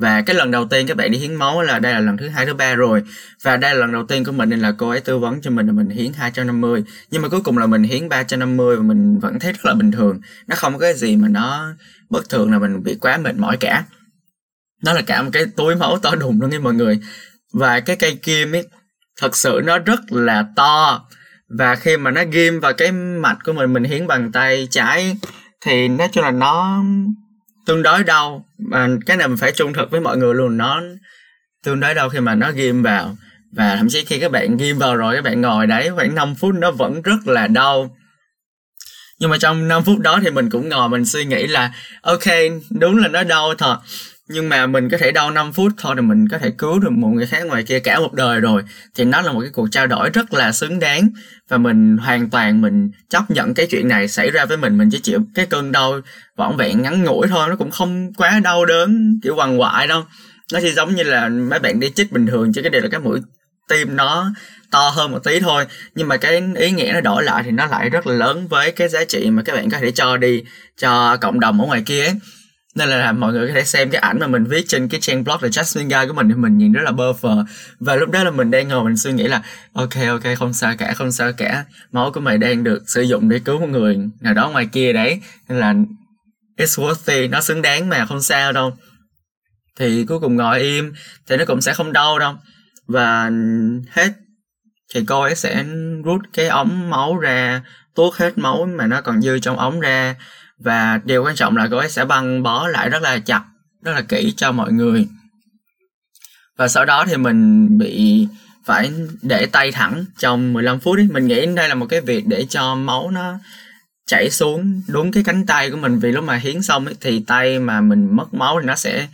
Và 0.00 0.22
cái 0.22 0.36
lần 0.36 0.50
đầu 0.50 0.64
tiên 0.64 0.86
các 0.86 0.96
bạn 0.96 1.10
đi 1.10 1.18
hiến 1.18 1.34
máu 1.34 1.62
là 1.62 1.78
đây 1.78 1.92
là 1.92 2.00
lần 2.00 2.16
thứ 2.16 2.28
hai, 2.28 2.46
thứ 2.46 2.54
ba 2.54 2.74
rồi. 2.74 3.02
Và 3.42 3.56
đây 3.56 3.74
là 3.74 3.80
lần 3.80 3.92
đầu 3.92 4.06
tiên 4.06 4.24
của 4.24 4.32
mình 4.32 4.48
nên 4.48 4.60
là 4.60 4.72
cô 4.78 4.88
ấy 4.88 5.00
tư 5.00 5.18
vấn 5.18 5.40
cho 5.40 5.50
mình 5.50 5.66
là 5.66 5.72
mình 5.72 5.88
hiến 5.88 6.12
250 6.12 6.84
nhưng 7.10 7.22
mà 7.22 7.28
cuối 7.28 7.40
cùng 7.40 7.58
là 7.58 7.66
mình 7.66 7.82
hiến 7.82 8.08
350 8.08 8.76
và 8.76 8.82
mình 8.82 9.18
vẫn 9.18 9.38
thấy 9.38 9.52
rất 9.52 9.66
là 9.66 9.74
bình 9.74 9.92
thường. 9.92 10.20
Nó 10.46 10.56
không 10.56 10.72
có 10.72 10.78
cái 10.78 10.94
gì 10.94 11.16
mà 11.16 11.28
nó 11.28 11.74
bất 12.10 12.28
thường 12.28 12.52
là 12.52 12.58
mình 12.58 12.82
bị 12.82 12.96
quá 13.00 13.16
mệt 13.16 13.36
mỏi 13.36 13.56
cả. 13.56 13.84
Nó 14.82 14.92
là 14.92 15.02
cả 15.02 15.22
một 15.22 15.30
cái 15.32 15.44
túi 15.56 15.76
máu 15.76 15.98
to 15.98 16.14
đùng 16.14 16.40
luôn 16.40 16.50
nha 16.50 16.58
mọi 16.58 16.74
người. 16.74 17.00
Và 17.52 17.80
cái 17.80 17.96
cây 17.96 18.18
kim 18.22 18.52
ấy, 18.52 18.66
thật 19.20 19.36
sự 19.36 19.60
nó 19.64 19.78
rất 19.78 20.12
là 20.12 20.46
to 20.56 21.06
và 21.58 21.74
khi 21.74 21.96
mà 21.96 22.10
nó 22.10 22.22
ghim 22.30 22.60
vào 22.60 22.72
cái 22.72 22.92
mạch 22.92 23.36
của 23.44 23.52
mình 23.52 23.72
mình 23.72 23.84
hiến 23.84 24.06
bằng 24.06 24.32
tay 24.32 24.68
trái 24.70 25.16
thì 25.60 25.88
nói 25.88 26.08
chung 26.12 26.24
là 26.24 26.30
nó 26.30 26.82
tương 27.66 27.82
đối 27.82 28.04
đau. 28.04 28.44
Mà 28.58 28.88
cái 29.06 29.16
này 29.16 29.28
mình 29.28 29.36
phải 29.36 29.52
trung 29.52 29.72
thực 29.72 29.90
với 29.90 30.00
mọi 30.00 30.16
người 30.16 30.34
luôn, 30.34 30.56
nó 30.56 30.82
tương 31.64 31.80
đối 31.80 31.94
đau 31.94 32.08
khi 32.08 32.20
mà 32.20 32.34
nó 32.34 32.50
ghim 32.52 32.82
vào. 32.82 33.16
Và 33.52 33.76
thậm 33.76 33.88
chí 33.88 34.04
khi 34.04 34.18
các 34.18 34.32
bạn 34.32 34.56
ghim 34.56 34.78
vào 34.78 34.96
rồi, 34.96 35.16
các 35.16 35.24
bạn 35.24 35.40
ngồi 35.40 35.66
đấy, 35.66 35.90
khoảng 35.94 36.14
5 36.14 36.34
phút 36.34 36.54
nó 36.54 36.70
vẫn 36.70 37.02
rất 37.02 37.26
là 37.26 37.46
đau. 37.46 37.96
Nhưng 39.18 39.30
mà 39.30 39.38
trong 39.38 39.68
5 39.68 39.84
phút 39.84 39.98
đó 39.98 40.18
thì 40.22 40.30
mình 40.30 40.50
cũng 40.50 40.68
ngồi 40.68 40.88
mình 40.88 41.04
suy 41.04 41.24
nghĩ 41.24 41.46
là, 41.46 41.72
ok, 42.02 42.24
đúng 42.70 42.98
là 42.98 43.08
nó 43.08 43.22
đau 43.22 43.54
thật 43.54 43.78
nhưng 44.32 44.48
mà 44.48 44.66
mình 44.66 44.88
có 44.88 44.98
thể 44.98 45.12
đau 45.12 45.30
5 45.30 45.52
phút 45.52 45.72
thôi 45.78 45.94
thì 45.96 46.02
mình 46.02 46.28
có 46.28 46.38
thể 46.38 46.50
cứu 46.58 46.78
được 46.78 46.90
một 46.92 47.08
người 47.08 47.26
khác 47.26 47.46
ngoài 47.46 47.62
kia 47.62 47.78
cả 47.80 48.00
một 48.00 48.12
đời 48.12 48.40
rồi. 48.40 48.62
Thì 48.94 49.04
nó 49.04 49.20
là 49.20 49.32
một 49.32 49.40
cái 49.40 49.50
cuộc 49.52 49.68
trao 49.70 49.86
đổi 49.86 50.10
rất 50.10 50.34
là 50.34 50.52
xứng 50.52 50.78
đáng. 50.78 51.08
Và 51.48 51.58
mình 51.58 51.96
hoàn 51.96 52.30
toàn 52.30 52.62
mình 52.62 52.90
chấp 53.10 53.30
nhận 53.30 53.54
cái 53.54 53.66
chuyện 53.66 53.88
này 53.88 54.08
xảy 54.08 54.30
ra 54.30 54.44
với 54.44 54.56
mình. 54.56 54.78
Mình 54.78 54.88
chỉ 54.92 54.98
chịu 54.98 55.20
cái 55.34 55.46
cơn 55.46 55.72
đau 55.72 56.00
vỏn 56.36 56.56
vẹn, 56.56 56.82
ngắn 56.82 57.04
ngủi 57.04 57.28
thôi. 57.28 57.48
Nó 57.48 57.56
cũng 57.56 57.70
không 57.70 58.12
quá 58.14 58.40
đau 58.44 58.64
đớn, 58.64 59.20
kiểu 59.22 59.36
quằn 59.36 59.60
quại 59.60 59.86
đâu. 59.86 60.04
Nó 60.52 60.60
chỉ 60.62 60.72
giống 60.72 60.94
như 60.94 61.02
là 61.02 61.28
mấy 61.28 61.58
bạn 61.58 61.80
đi 61.80 61.90
chích 61.90 62.12
bình 62.12 62.26
thường, 62.26 62.52
chứ 62.52 62.62
cái 62.62 62.70
điều 62.70 62.80
là 62.80 62.88
cái 62.88 63.00
mũi 63.00 63.20
tim 63.68 63.96
nó 63.96 64.32
to 64.70 64.88
hơn 64.88 65.12
một 65.12 65.24
tí 65.24 65.40
thôi. 65.40 65.66
Nhưng 65.94 66.08
mà 66.08 66.16
cái 66.16 66.42
ý 66.56 66.70
nghĩa 66.70 66.90
nó 66.94 67.00
đổi 67.00 67.24
lại 67.24 67.42
thì 67.42 67.50
nó 67.50 67.66
lại 67.66 67.90
rất 67.90 68.06
là 68.06 68.14
lớn 68.14 68.48
với 68.48 68.72
cái 68.72 68.88
giá 68.88 69.04
trị 69.04 69.30
mà 69.30 69.42
các 69.42 69.56
bạn 69.56 69.70
có 69.70 69.78
thể 69.80 69.90
cho 69.90 70.16
đi, 70.16 70.42
cho 70.80 71.16
cộng 71.16 71.40
đồng 71.40 71.60
ở 71.60 71.66
ngoài 71.66 71.82
kia 71.86 72.04
ấy 72.04 72.14
nên 72.74 72.88
là 72.88 73.12
mọi 73.12 73.32
người 73.32 73.48
có 73.48 73.54
thể 73.54 73.64
xem 73.64 73.90
cái 73.90 74.00
ảnh 74.00 74.18
mà 74.20 74.26
mình 74.26 74.44
viết 74.44 74.64
trên 74.68 74.88
cái 74.88 75.00
trang 75.00 75.24
blog 75.24 75.42
là 75.42 75.48
Jasmine 75.48 76.00
Guy 76.00 76.08
của 76.08 76.14
mình 76.14 76.28
thì 76.28 76.34
mình 76.34 76.58
nhìn 76.58 76.72
rất 76.72 76.82
là 76.84 76.92
bơ 76.92 77.12
phờ 77.12 77.44
và 77.80 77.96
lúc 77.96 78.10
đó 78.10 78.24
là 78.24 78.30
mình 78.30 78.50
đang 78.50 78.68
ngồi 78.68 78.84
mình 78.84 78.96
suy 78.96 79.12
nghĩ 79.12 79.28
là, 79.28 79.42
ok 79.72 79.94
ok, 80.08 80.38
không 80.38 80.52
sao 80.52 80.74
cả, 80.78 80.94
không 80.94 81.12
sao 81.12 81.32
cả. 81.32 81.64
Máu 81.92 82.12
của 82.12 82.20
mày 82.20 82.38
đang 82.38 82.64
được 82.64 82.82
sử 82.86 83.02
dụng 83.02 83.28
để 83.28 83.38
cứu 83.44 83.60
một 83.60 83.68
người 83.68 83.98
nào 84.20 84.34
đó 84.34 84.50
ngoài 84.50 84.66
kia 84.66 84.92
đấy. 84.92 85.20
Nên 85.48 85.58
là 85.58 85.74
it's 86.56 86.94
worthy 86.94 87.30
nó 87.30 87.40
xứng 87.40 87.62
đáng 87.62 87.88
mà, 87.88 88.06
không 88.06 88.22
sao 88.22 88.52
đâu. 88.52 88.76
Thì 89.78 90.04
cuối 90.08 90.20
cùng 90.20 90.36
ngồi 90.36 90.60
im, 90.60 90.92
thì 91.28 91.36
nó 91.36 91.44
cũng 91.44 91.60
sẽ 91.60 91.74
không 91.74 91.92
đau 91.92 92.18
đâu. 92.18 92.34
Và 92.86 93.30
hết, 93.90 94.08
thì 94.94 95.04
cô 95.06 95.20
ấy 95.20 95.34
sẽ 95.34 95.64
rút 96.04 96.20
cái 96.32 96.48
ống 96.48 96.90
máu 96.90 97.18
ra, 97.18 97.62
tuốt 97.94 98.14
hết 98.14 98.38
máu 98.38 98.68
mà 98.76 98.86
nó 98.86 99.00
còn 99.00 99.22
dư 99.22 99.38
trong 99.38 99.58
ống 99.58 99.80
ra 99.80 100.14
và 100.60 101.00
điều 101.04 101.24
quan 101.24 101.36
trọng 101.36 101.56
là 101.56 101.68
cô 101.70 101.76
ấy 101.76 101.90
sẽ 101.90 102.04
băng 102.04 102.42
bó 102.42 102.68
lại 102.68 102.90
rất 102.90 103.02
là 103.02 103.18
chặt 103.18 103.42
rất 103.82 103.92
là 103.92 104.02
kỹ 104.02 104.34
cho 104.36 104.52
mọi 104.52 104.72
người. 104.72 105.08
Và 106.56 106.68
sau 106.68 106.84
đó 106.84 107.04
thì 107.08 107.16
mình 107.16 107.68
bị 107.78 108.26
phải 108.64 108.92
để 109.22 109.46
tay 109.46 109.72
thẳng 109.72 110.04
trong 110.18 110.52
15 110.52 110.80
phút 110.80 110.98
ấy. 110.98 111.08
mình 111.10 111.26
nghĩ 111.26 111.46
đây 111.46 111.68
là 111.68 111.74
một 111.74 111.86
cái 111.86 112.00
việc 112.00 112.26
để 112.26 112.46
cho 112.48 112.74
máu 112.74 113.10
nó 113.10 113.38
chảy 114.06 114.30
xuống 114.30 114.82
đúng 114.88 115.12
cái 115.12 115.22
cánh 115.22 115.46
tay 115.46 115.70
của 115.70 115.76
mình. 115.76 115.98
Vì 115.98 116.12
lúc 116.12 116.24
mà 116.24 116.36
hiến 116.36 116.62
xong 116.62 116.84
ấy, 116.84 116.94
thì 117.00 117.24
tay 117.26 117.58
mà 117.58 117.80
mình 117.80 118.16
mất 118.16 118.34
máu 118.34 118.60
thì 118.60 118.66
nó 118.66 118.74
sẽ 118.74 119.08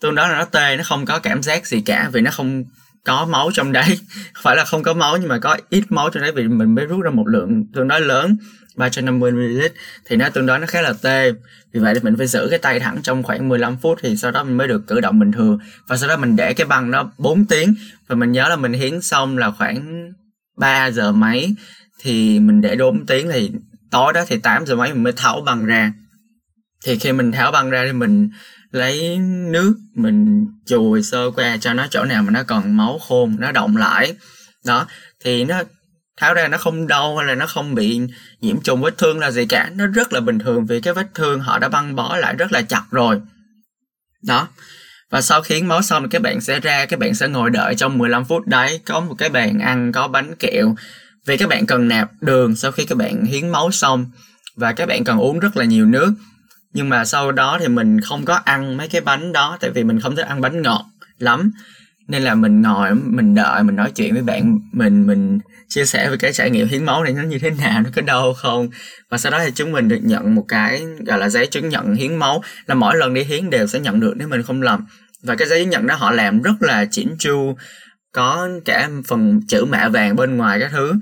tương 0.00 0.14
đối 0.14 0.28
là 0.28 0.38
nó 0.38 0.44
tê 0.44 0.76
nó 0.76 0.84
không 0.84 1.06
có 1.06 1.18
cảm 1.18 1.42
giác 1.42 1.66
gì 1.66 1.80
cả. 1.80 2.10
Vì 2.12 2.20
nó 2.20 2.30
không 2.30 2.64
có 3.04 3.26
máu 3.26 3.50
trong 3.54 3.72
đấy. 3.72 3.98
Phải 4.42 4.56
là 4.56 4.64
không 4.64 4.82
có 4.82 4.94
máu 4.94 5.16
nhưng 5.16 5.28
mà 5.28 5.38
có 5.38 5.56
ít 5.70 5.84
máu 5.88 6.10
trong 6.10 6.22
đấy. 6.22 6.32
Vì 6.32 6.48
mình 6.48 6.74
mới 6.74 6.86
rút 6.86 7.04
ra 7.04 7.10
một 7.10 7.26
lượng 7.26 7.64
tương 7.74 7.88
đối 7.88 8.00
lớn. 8.00 8.36
350ml 8.80 9.68
thì 10.04 10.16
nó 10.16 10.28
tương 10.28 10.46
đối 10.46 10.58
nó 10.58 10.66
khá 10.66 10.82
là 10.82 10.92
tê. 11.02 11.32
Vì 11.72 11.80
vậy 11.80 11.94
thì 11.94 12.00
mình 12.00 12.16
phải 12.16 12.26
giữ 12.26 12.46
cái 12.50 12.58
tay 12.58 12.80
thẳng 12.80 13.02
trong 13.02 13.22
khoảng 13.22 13.48
15 13.48 13.76
phút 13.76 13.98
thì 14.02 14.16
sau 14.16 14.30
đó 14.30 14.44
mình 14.44 14.56
mới 14.56 14.68
được 14.68 14.86
cử 14.86 15.00
động 15.00 15.18
bình 15.18 15.32
thường. 15.32 15.58
Và 15.86 15.96
sau 15.96 16.08
đó 16.08 16.16
mình 16.16 16.36
để 16.36 16.54
cái 16.54 16.66
băng 16.66 16.90
nó 16.90 17.10
4 17.18 17.44
tiếng. 17.44 17.74
Và 18.06 18.14
mình 18.14 18.32
nhớ 18.32 18.48
là 18.48 18.56
mình 18.56 18.72
hiến 18.72 19.02
xong 19.02 19.38
là 19.38 19.50
khoảng 19.50 20.12
3 20.56 20.90
giờ 20.90 21.12
mấy 21.12 21.54
thì 22.02 22.40
mình 22.40 22.60
để 22.60 22.76
4 22.76 23.06
tiếng 23.06 23.30
thì 23.32 23.52
tối 23.90 24.12
đó 24.12 24.24
thì 24.28 24.38
8 24.38 24.66
giờ 24.66 24.76
mấy 24.76 24.92
mình 24.92 25.02
mới 25.02 25.12
tháo 25.12 25.40
băng 25.40 25.66
ra. 25.66 25.92
Thì 26.84 26.98
khi 26.98 27.12
mình 27.12 27.32
tháo 27.32 27.52
băng 27.52 27.70
ra 27.70 27.84
thì 27.86 27.92
mình 27.92 28.30
lấy 28.70 29.18
nước, 29.50 29.74
mình 29.94 30.46
chùi 30.66 31.02
sơ 31.02 31.30
qua 31.30 31.56
cho 31.60 31.74
nó 31.74 31.86
chỗ 31.90 32.04
nào 32.04 32.22
mà 32.22 32.30
nó 32.30 32.42
còn 32.42 32.76
máu 32.76 32.98
khô 32.98 33.28
nó 33.38 33.52
động 33.52 33.76
lại. 33.76 34.14
Đó, 34.66 34.86
thì 35.24 35.44
nó 35.44 35.62
tháo 36.20 36.34
ra 36.34 36.48
nó 36.48 36.58
không 36.58 36.86
đau 36.86 37.16
hay 37.16 37.26
là 37.26 37.34
nó 37.34 37.46
không 37.46 37.74
bị 37.74 38.00
nhiễm 38.40 38.60
trùng 38.60 38.82
vết 38.82 38.98
thương 38.98 39.18
là 39.18 39.30
gì 39.30 39.46
cả. 39.46 39.70
Nó 39.74 39.86
rất 39.86 40.12
là 40.12 40.20
bình 40.20 40.38
thường 40.38 40.66
vì 40.66 40.80
cái 40.80 40.94
vết 40.94 41.06
thương 41.14 41.40
họ 41.40 41.58
đã 41.58 41.68
băng 41.68 41.96
bó 41.96 42.16
lại 42.16 42.34
rất 42.34 42.52
là 42.52 42.62
chặt 42.62 42.82
rồi. 42.90 43.20
Đó. 44.22 44.48
Và 45.10 45.20
sau 45.20 45.42
khi 45.42 45.54
hiến 45.54 45.66
máu 45.66 45.82
xong 45.82 46.02
thì 46.02 46.08
các 46.10 46.22
bạn 46.22 46.40
sẽ 46.40 46.60
ra, 46.60 46.86
các 46.86 46.98
bạn 46.98 47.14
sẽ 47.14 47.28
ngồi 47.28 47.50
đợi 47.50 47.74
trong 47.74 47.98
15 47.98 48.24
phút. 48.24 48.46
Đấy, 48.46 48.80
có 48.84 49.00
một 49.00 49.14
cái 49.18 49.28
bàn 49.28 49.58
ăn, 49.58 49.92
có 49.92 50.08
bánh 50.08 50.36
kẹo. 50.36 50.74
Vì 51.26 51.36
các 51.36 51.48
bạn 51.48 51.66
cần 51.66 51.88
nạp 51.88 52.10
đường 52.20 52.56
sau 52.56 52.72
khi 52.72 52.84
các 52.84 52.98
bạn 52.98 53.24
hiến 53.24 53.48
máu 53.48 53.70
xong 53.70 54.10
và 54.56 54.72
các 54.72 54.86
bạn 54.86 55.04
cần 55.04 55.18
uống 55.18 55.38
rất 55.38 55.56
là 55.56 55.64
nhiều 55.64 55.86
nước. 55.86 56.12
Nhưng 56.72 56.88
mà 56.88 57.04
sau 57.04 57.32
đó 57.32 57.58
thì 57.60 57.68
mình 57.68 58.00
không 58.00 58.24
có 58.24 58.34
ăn 58.34 58.76
mấy 58.76 58.88
cái 58.88 59.00
bánh 59.00 59.32
đó, 59.32 59.56
tại 59.60 59.70
vì 59.70 59.84
mình 59.84 60.00
không 60.00 60.16
thích 60.16 60.26
ăn 60.26 60.40
bánh 60.40 60.62
ngọt 60.62 60.84
lắm 61.18 61.52
nên 62.10 62.22
là 62.22 62.34
mình 62.34 62.62
ngồi, 62.62 62.94
mình 62.94 63.34
đợi, 63.34 63.62
mình 63.62 63.76
nói 63.76 63.92
chuyện 63.94 64.12
với 64.12 64.22
bạn, 64.22 64.58
mình 64.72 65.06
mình 65.06 65.38
chia 65.68 65.84
sẻ 65.84 66.10
về 66.10 66.16
cái 66.16 66.32
trải 66.32 66.50
nghiệm 66.50 66.68
hiến 66.68 66.84
máu 66.84 67.04
này 67.04 67.12
nó 67.12 67.22
như 67.22 67.38
thế 67.38 67.50
nào, 67.50 67.82
nó 67.82 67.90
có 67.96 68.02
đau 68.02 68.34
không? 68.34 68.68
Và 69.10 69.18
sau 69.18 69.32
đó 69.32 69.40
thì 69.44 69.50
chúng 69.54 69.72
mình 69.72 69.88
được 69.88 70.00
nhận 70.02 70.34
một 70.34 70.44
cái, 70.48 70.82
gọi 71.06 71.18
là, 71.18 71.28
giấy 71.28 71.46
chứng 71.46 71.68
nhận 71.68 71.94
hiến 71.94 72.16
máu. 72.16 72.42
Là 72.66 72.74
mỗi 72.74 72.96
lần 72.96 73.14
đi 73.14 73.24
hiến 73.24 73.50
đều 73.50 73.66
sẽ 73.66 73.80
nhận 73.80 74.00
được 74.00 74.14
nếu 74.16 74.28
mình 74.28 74.42
không 74.42 74.62
lầm. 74.62 74.86
Và 75.22 75.34
cái 75.34 75.48
giấy 75.48 75.60
chứng 75.60 75.70
nhận 75.70 75.86
đó 75.86 75.94
họ 75.94 76.10
làm 76.10 76.42
rất 76.42 76.54
là 76.60 76.84
chỉnh 76.90 77.16
chu, 77.18 77.56
có 78.12 78.48
cả 78.64 78.88
phần 79.06 79.40
chữ 79.48 79.64
mạ 79.64 79.88
vàng 79.88 80.16
bên 80.16 80.36
ngoài 80.36 80.60
các 80.60 80.70
thứ. 80.72 80.92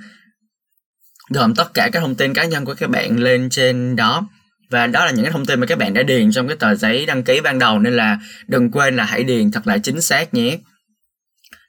Gồm 1.31 1.55
tất 1.55 1.75
cả 1.75 1.91
các 1.93 2.01
thông 2.01 2.15
tin 2.15 2.35
cá 2.35 2.45
nhân 2.45 2.65
của 2.65 2.75
các 2.75 2.91
bạn 2.91 3.19
lên 3.19 3.49
trên 3.51 3.97
đó. 3.97 4.29
Và 4.71 4.87
đó 4.87 5.05
là 5.05 5.11
những 5.11 5.25
cái 5.25 5.33
thông 5.33 5.47
tin 5.47 5.61
mà 5.61 5.67
các 5.67 5.79
bạn 5.79 5.95
đã 5.95 6.03
điền 6.03 6.33
trong 6.33 6.49
cái 6.49 6.57
tờ 6.57 6.75
giấy 6.75 7.07
đăng 7.07 7.23
ký 7.23 7.41
ban 7.41 7.59
đầu. 7.59 7.79
Nên 7.79 7.97
là 7.97 8.19
đừng 8.49 8.71
quên 8.71 8.97
là 8.97 9.05
hãy 9.05 9.25
điền 9.25 9.51
thật 9.51 9.67
là 9.67 9.79
chính 9.79 10.01
xác 10.01 10.35
nhé 10.35 10.59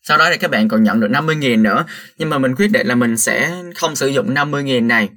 sau 0.10 0.18
đó 0.18 0.30
thì 0.32 0.38
các 0.38 0.52
bạn 0.52 0.68
còn 0.68 0.84
nhận 0.84 1.00
được 1.00 1.08
50.000 1.08 1.62
nữa. 1.62 1.86
Nhưng 2.18 2.30
mà 2.30 2.38
mình 2.38 2.56
quyết 2.56 2.68
định 2.68 2.88
là 2.88 2.96
mình 2.96 3.18
sẽ 3.18 3.52
không 3.76 3.96
sử 3.96 4.08
dụng 4.08 4.34
50.000 4.34 4.88
này. 4.88 5.10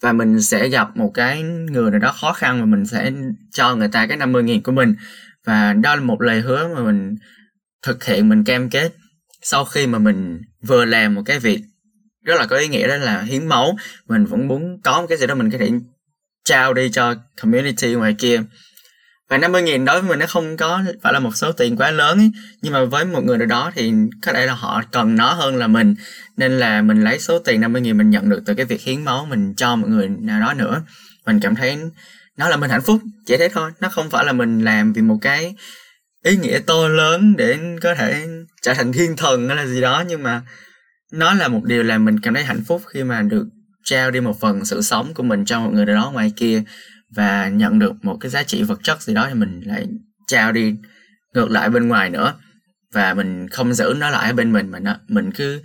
Và 0.00 0.12
mình 0.12 0.42
sẽ 0.42 0.68
gặp 0.68 0.96
một 0.96 1.10
cái 1.14 1.42
người 1.42 1.90
nào 1.90 2.00
đó 2.00 2.12
khó 2.20 2.32
khăn 2.32 2.60
và 2.60 2.66
mình 2.66 2.86
sẽ 2.86 3.12
cho 3.52 3.76
người 3.76 3.88
ta 3.88 4.06
cái 4.06 4.18
50.000 4.18 4.62
của 4.62 4.72
mình. 4.72 4.94
Và 5.44 5.72
đó 5.72 5.94
là 5.94 6.00
một 6.00 6.22
lời 6.22 6.40
hứa 6.40 6.68
mà 6.74 6.82
mình 6.82 7.16
thực 7.82 8.04
hiện, 8.04 8.28
mình 8.28 8.44
cam 8.44 8.70
kết 8.70 8.92
sau 9.42 9.64
khi 9.64 9.86
mà 9.86 9.98
mình 9.98 10.40
vừa 10.62 10.84
làm 10.84 11.14
một 11.14 11.22
cái 11.26 11.38
việc 11.38 11.60
rất 12.24 12.34
là 12.40 12.46
có 12.46 12.56
ý 12.56 12.68
nghĩa, 12.68 12.88
đó 12.88 12.96
là 12.96 13.22
hiến 13.22 13.46
máu. 13.46 13.76
Mình 14.08 14.24
vẫn 14.24 14.48
muốn 14.48 14.80
có 14.84 15.00
một 15.00 15.06
cái 15.08 15.18
gì 15.18 15.26
đó 15.26 15.34
mình 15.34 15.50
có 15.50 15.58
thể 15.58 15.70
trao 16.44 16.74
đi 16.74 16.90
cho 16.92 17.14
community 17.42 17.94
ngoài 17.94 18.14
kia 18.18 18.42
và 19.30 19.38
50 19.38 19.62
nghìn 19.62 19.84
đối 19.84 20.00
với 20.00 20.10
mình 20.10 20.18
nó 20.18 20.26
không 20.26 20.56
có 20.56 20.82
phải 21.02 21.12
là 21.12 21.18
một 21.18 21.36
số 21.36 21.52
tiền 21.52 21.76
quá 21.76 21.90
lớn 21.90 22.18
ấy. 22.18 22.30
nhưng 22.62 22.72
mà 22.72 22.84
với 22.84 23.04
một 23.04 23.24
người 23.24 23.38
nào 23.38 23.46
đó 23.46 23.70
thì 23.74 23.92
có 24.22 24.32
thể 24.32 24.46
là 24.46 24.52
họ 24.52 24.82
cần 24.92 25.16
nó 25.16 25.32
hơn 25.32 25.56
là 25.56 25.66
mình. 25.66 25.94
Nên 26.36 26.52
là 26.52 26.82
mình 26.82 27.04
lấy 27.04 27.18
số 27.18 27.38
tiền 27.38 27.60
50 27.60 27.82
nghìn 27.82 27.98
mình 27.98 28.10
nhận 28.10 28.28
được 28.28 28.42
từ 28.46 28.54
cái 28.54 28.66
việc 28.66 28.80
hiến 28.80 29.04
máu 29.04 29.26
mình 29.30 29.54
cho 29.56 29.76
một 29.76 29.88
người 29.88 30.08
nào 30.08 30.40
đó 30.40 30.54
nữa. 30.54 30.82
Mình 31.26 31.40
cảm 31.40 31.54
thấy 31.54 31.78
nó 32.36 32.48
là 32.48 32.56
mình 32.56 32.70
hạnh 32.70 32.82
phúc, 32.82 33.00
chỉ 33.26 33.36
thế 33.36 33.48
thôi. 33.48 33.70
Nó 33.80 33.88
không 33.88 34.10
phải 34.10 34.24
là 34.24 34.32
mình 34.32 34.64
làm 34.64 34.92
vì 34.92 35.02
một 35.02 35.18
cái 35.22 35.54
ý 36.24 36.36
nghĩa 36.36 36.58
to 36.58 36.88
lớn 36.88 37.36
để 37.36 37.58
có 37.82 37.94
thể 37.94 38.26
trở 38.62 38.74
thành 38.74 38.92
thiên 38.92 39.16
thần 39.16 39.48
hay 39.48 39.56
là 39.56 39.66
gì 39.66 39.80
đó. 39.80 40.04
Nhưng 40.08 40.22
mà 40.22 40.42
nó 41.12 41.34
là 41.34 41.48
một 41.48 41.64
điều 41.64 41.82
làm 41.82 42.04
mình 42.04 42.20
cảm 42.20 42.34
thấy 42.34 42.44
hạnh 42.44 42.62
phúc 42.66 42.82
khi 42.86 43.04
mà 43.04 43.22
được 43.22 43.46
trao 43.84 44.10
đi 44.10 44.20
một 44.20 44.40
phần 44.40 44.64
sự 44.64 44.82
sống 44.82 45.14
của 45.14 45.22
mình 45.22 45.44
cho 45.44 45.60
một 45.60 45.70
người 45.72 45.86
nào 45.86 45.96
đó 45.96 46.10
ngoài 46.10 46.32
kia 46.36 46.62
và 47.10 47.48
nhận 47.48 47.78
được 47.78 47.92
một 48.02 48.16
cái 48.20 48.30
giá 48.30 48.42
trị 48.42 48.62
vật 48.62 48.78
chất 48.82 49.02
gì 49.02 49.14
đó 49.14 49.26
thì 49.28 49.34
mình 49.34 49.60
lại 49.64 49.86
trao 50.26 50.52
đi 50.52 50.74
ngược 51.34 51.50
lại 51.50 51.70
bên 51.70 51.88
ngoài 51.88 52.10
nữa. 52.10 52.34
Và 52.92 53.14
mình 53.14 53.48
không 53.48 53.74
giữ 53.74 53.94
nó 53.98 54.10
lại 54.10 54.30
ở 54.30 54.34
bên 54.34 54.52
mình 54.52 54.70
mà 54.70 54.78
nó, 54.78 54.96
mình 55.08 55.30
cứ 55.32 55.62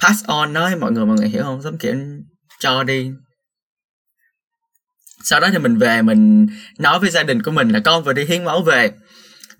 pass 0.00 0.24
on 0.26 0.52
nói 0.52 0.76
mọi 0.76 0.92
người 0.92 1.06
mọi 1.06 1.16
người 1.16 1.28
hiểu 1.28 1.42
không? 1.42 1.62
Giống 1.62 1.78
kiểu 1.78 1.94
cho 2.60 2.84
đi. 2.84 3.10
Sau 5.24 5.40
đó 5.40 5.48
thì 5.52 5.58
mình 5.58 5.76
về, 5.76 6.02
mình 6.02 6.46
nói 6.78 6.98
với 7.00 7.10
gia 7.10 7.22
đình 7.22 7.42
của 7.42 7.50
mình 7.50 7.68
là 7.68 7.80
con 7.84 8.04
vừa 8.04 8.12
đi 8.12 8.24
hiến 8.24 8.44
máu 8.44 8.62
về 8.62 8.90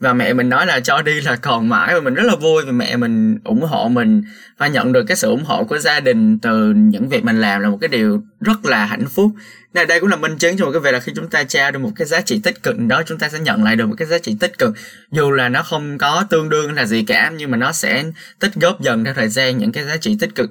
và 0.02 0.12
mẹ 0.12 0.32
mình 0.32 0.48
nói 0.48 0.66
là 0.66 0.80
cho 0.80 1.02
đi 1.02 1.20
là 1.20 1.36
còn 1.36 1.68
mãi 1.68 1.94
và 1.94 2.00
mình 2.00 2.14
rất 2.14 2.22
là 2.22 2.36
vui 2.36 2.64
vì 2.64 2.72
mẹ 2.72 2.96
mình 2.96 3.38
ủng 3.44 3.62
hộ 3.62 3.88
mình 3.88 4.22
và 4.58 4.66
nhận 4.66 4.92
được 4.92 5.04
cái 5.08 5.16
sự 5.16 5.28
ủng 5.28 5.44
hộ 5.44 5.64
của 5.64 5.78
gia 5.78 6.00
đình 6.00 6.38
từ 6.38 6.72
những 6.76 7.08
việc 7.08 7.24
mình 7.24 7.40
làm 7.40 7.60
là 7.60 7.68
một 7.68 7.78
cái 7.80 7.88
điều 7.88 8.22
rất 8.40 8.64
là 8.64 8.84
hạnh 8.84 9.06
phúc. 9.06 9.32
Nên 9.74 9.88
đây 9.88 10.00
cũng 10.00 10.08
là 10.08 10.16
minh 10.16 10.38
chứng 10.38 10.56
cho 10.56 10.64
một 10.64 10.72
cái 10.72 10.80
việc 10.80 10.92
là 10.92 11.00
khi 11.00 11.12
chúng 11.16 11.28
ta 11.28 11.44
trao 11.44 11.70
được 11.70 11.78
một 11.78 11.90
cái 11.96 12.06
giá 12.06 12.20
trị 12.20 12.40
tích 12.44 12.62
cực, 12.62 12.78
đó, 12.78 13.02
chúng 13.06 13.18
ta 13.18 13.28
sẽ 13.28 13.38
nhận 13.38 13.64
lại 13.64 13.76
được 13.76 13.86
một 13.86 13.94
cái 13.98 14.08
giá 14.08 14.18
trị 14.18 14.36
tích 14.40 14.58
cực. 14.58 14.74
Dù 15.12 15.30
là 15.30 15.48
nó 15.48 15.62
không 15.62 15.98
có 15.98 16.24
tương 16.30 16.48
đương 16.48 16.72
là 16.72 16.84
gì 16.84 17.04
cả, 17.04 17.32
nhưng 17.36 17.50
mà 17.50 17.56
nó 17.56 17.72
sẽ 17.72 18.04
tích 18.40 18.54
góp 18.54 18.80
dần 18.80 19.04
theo 19.04 19.14
thời 19.14 19.28
gian 19.28 19.58
những 19.58 19.72
cái 19.72 19.84
giá 19.84 19.96
trị 19.96 20.16
tích 20.20 20.34
cực. 20.34 20.50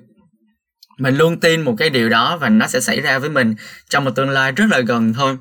Mình 0.97 1.17
luôn 1.17 1.39
tin 1.39 1.61
một 1.61 1.75
cái 1.77 1.89
điều 1.89 2.09
đó 2.09 2.37
và 2.37 2.49
nó 2.49 2.67
sẽ 2.67 2.79
xảy 2.79 3.01
ra 3.01 3.19
với 3.19 3.29
mình 3.29 3.55
trong 3.89 4.05
một 4.05 4.11
tương 4.15 4.29
lai 4.29 4.51
rất 4.51 4.65
là 4.71 4.79
gần 4.79 5.13
thôi 5.13 5.37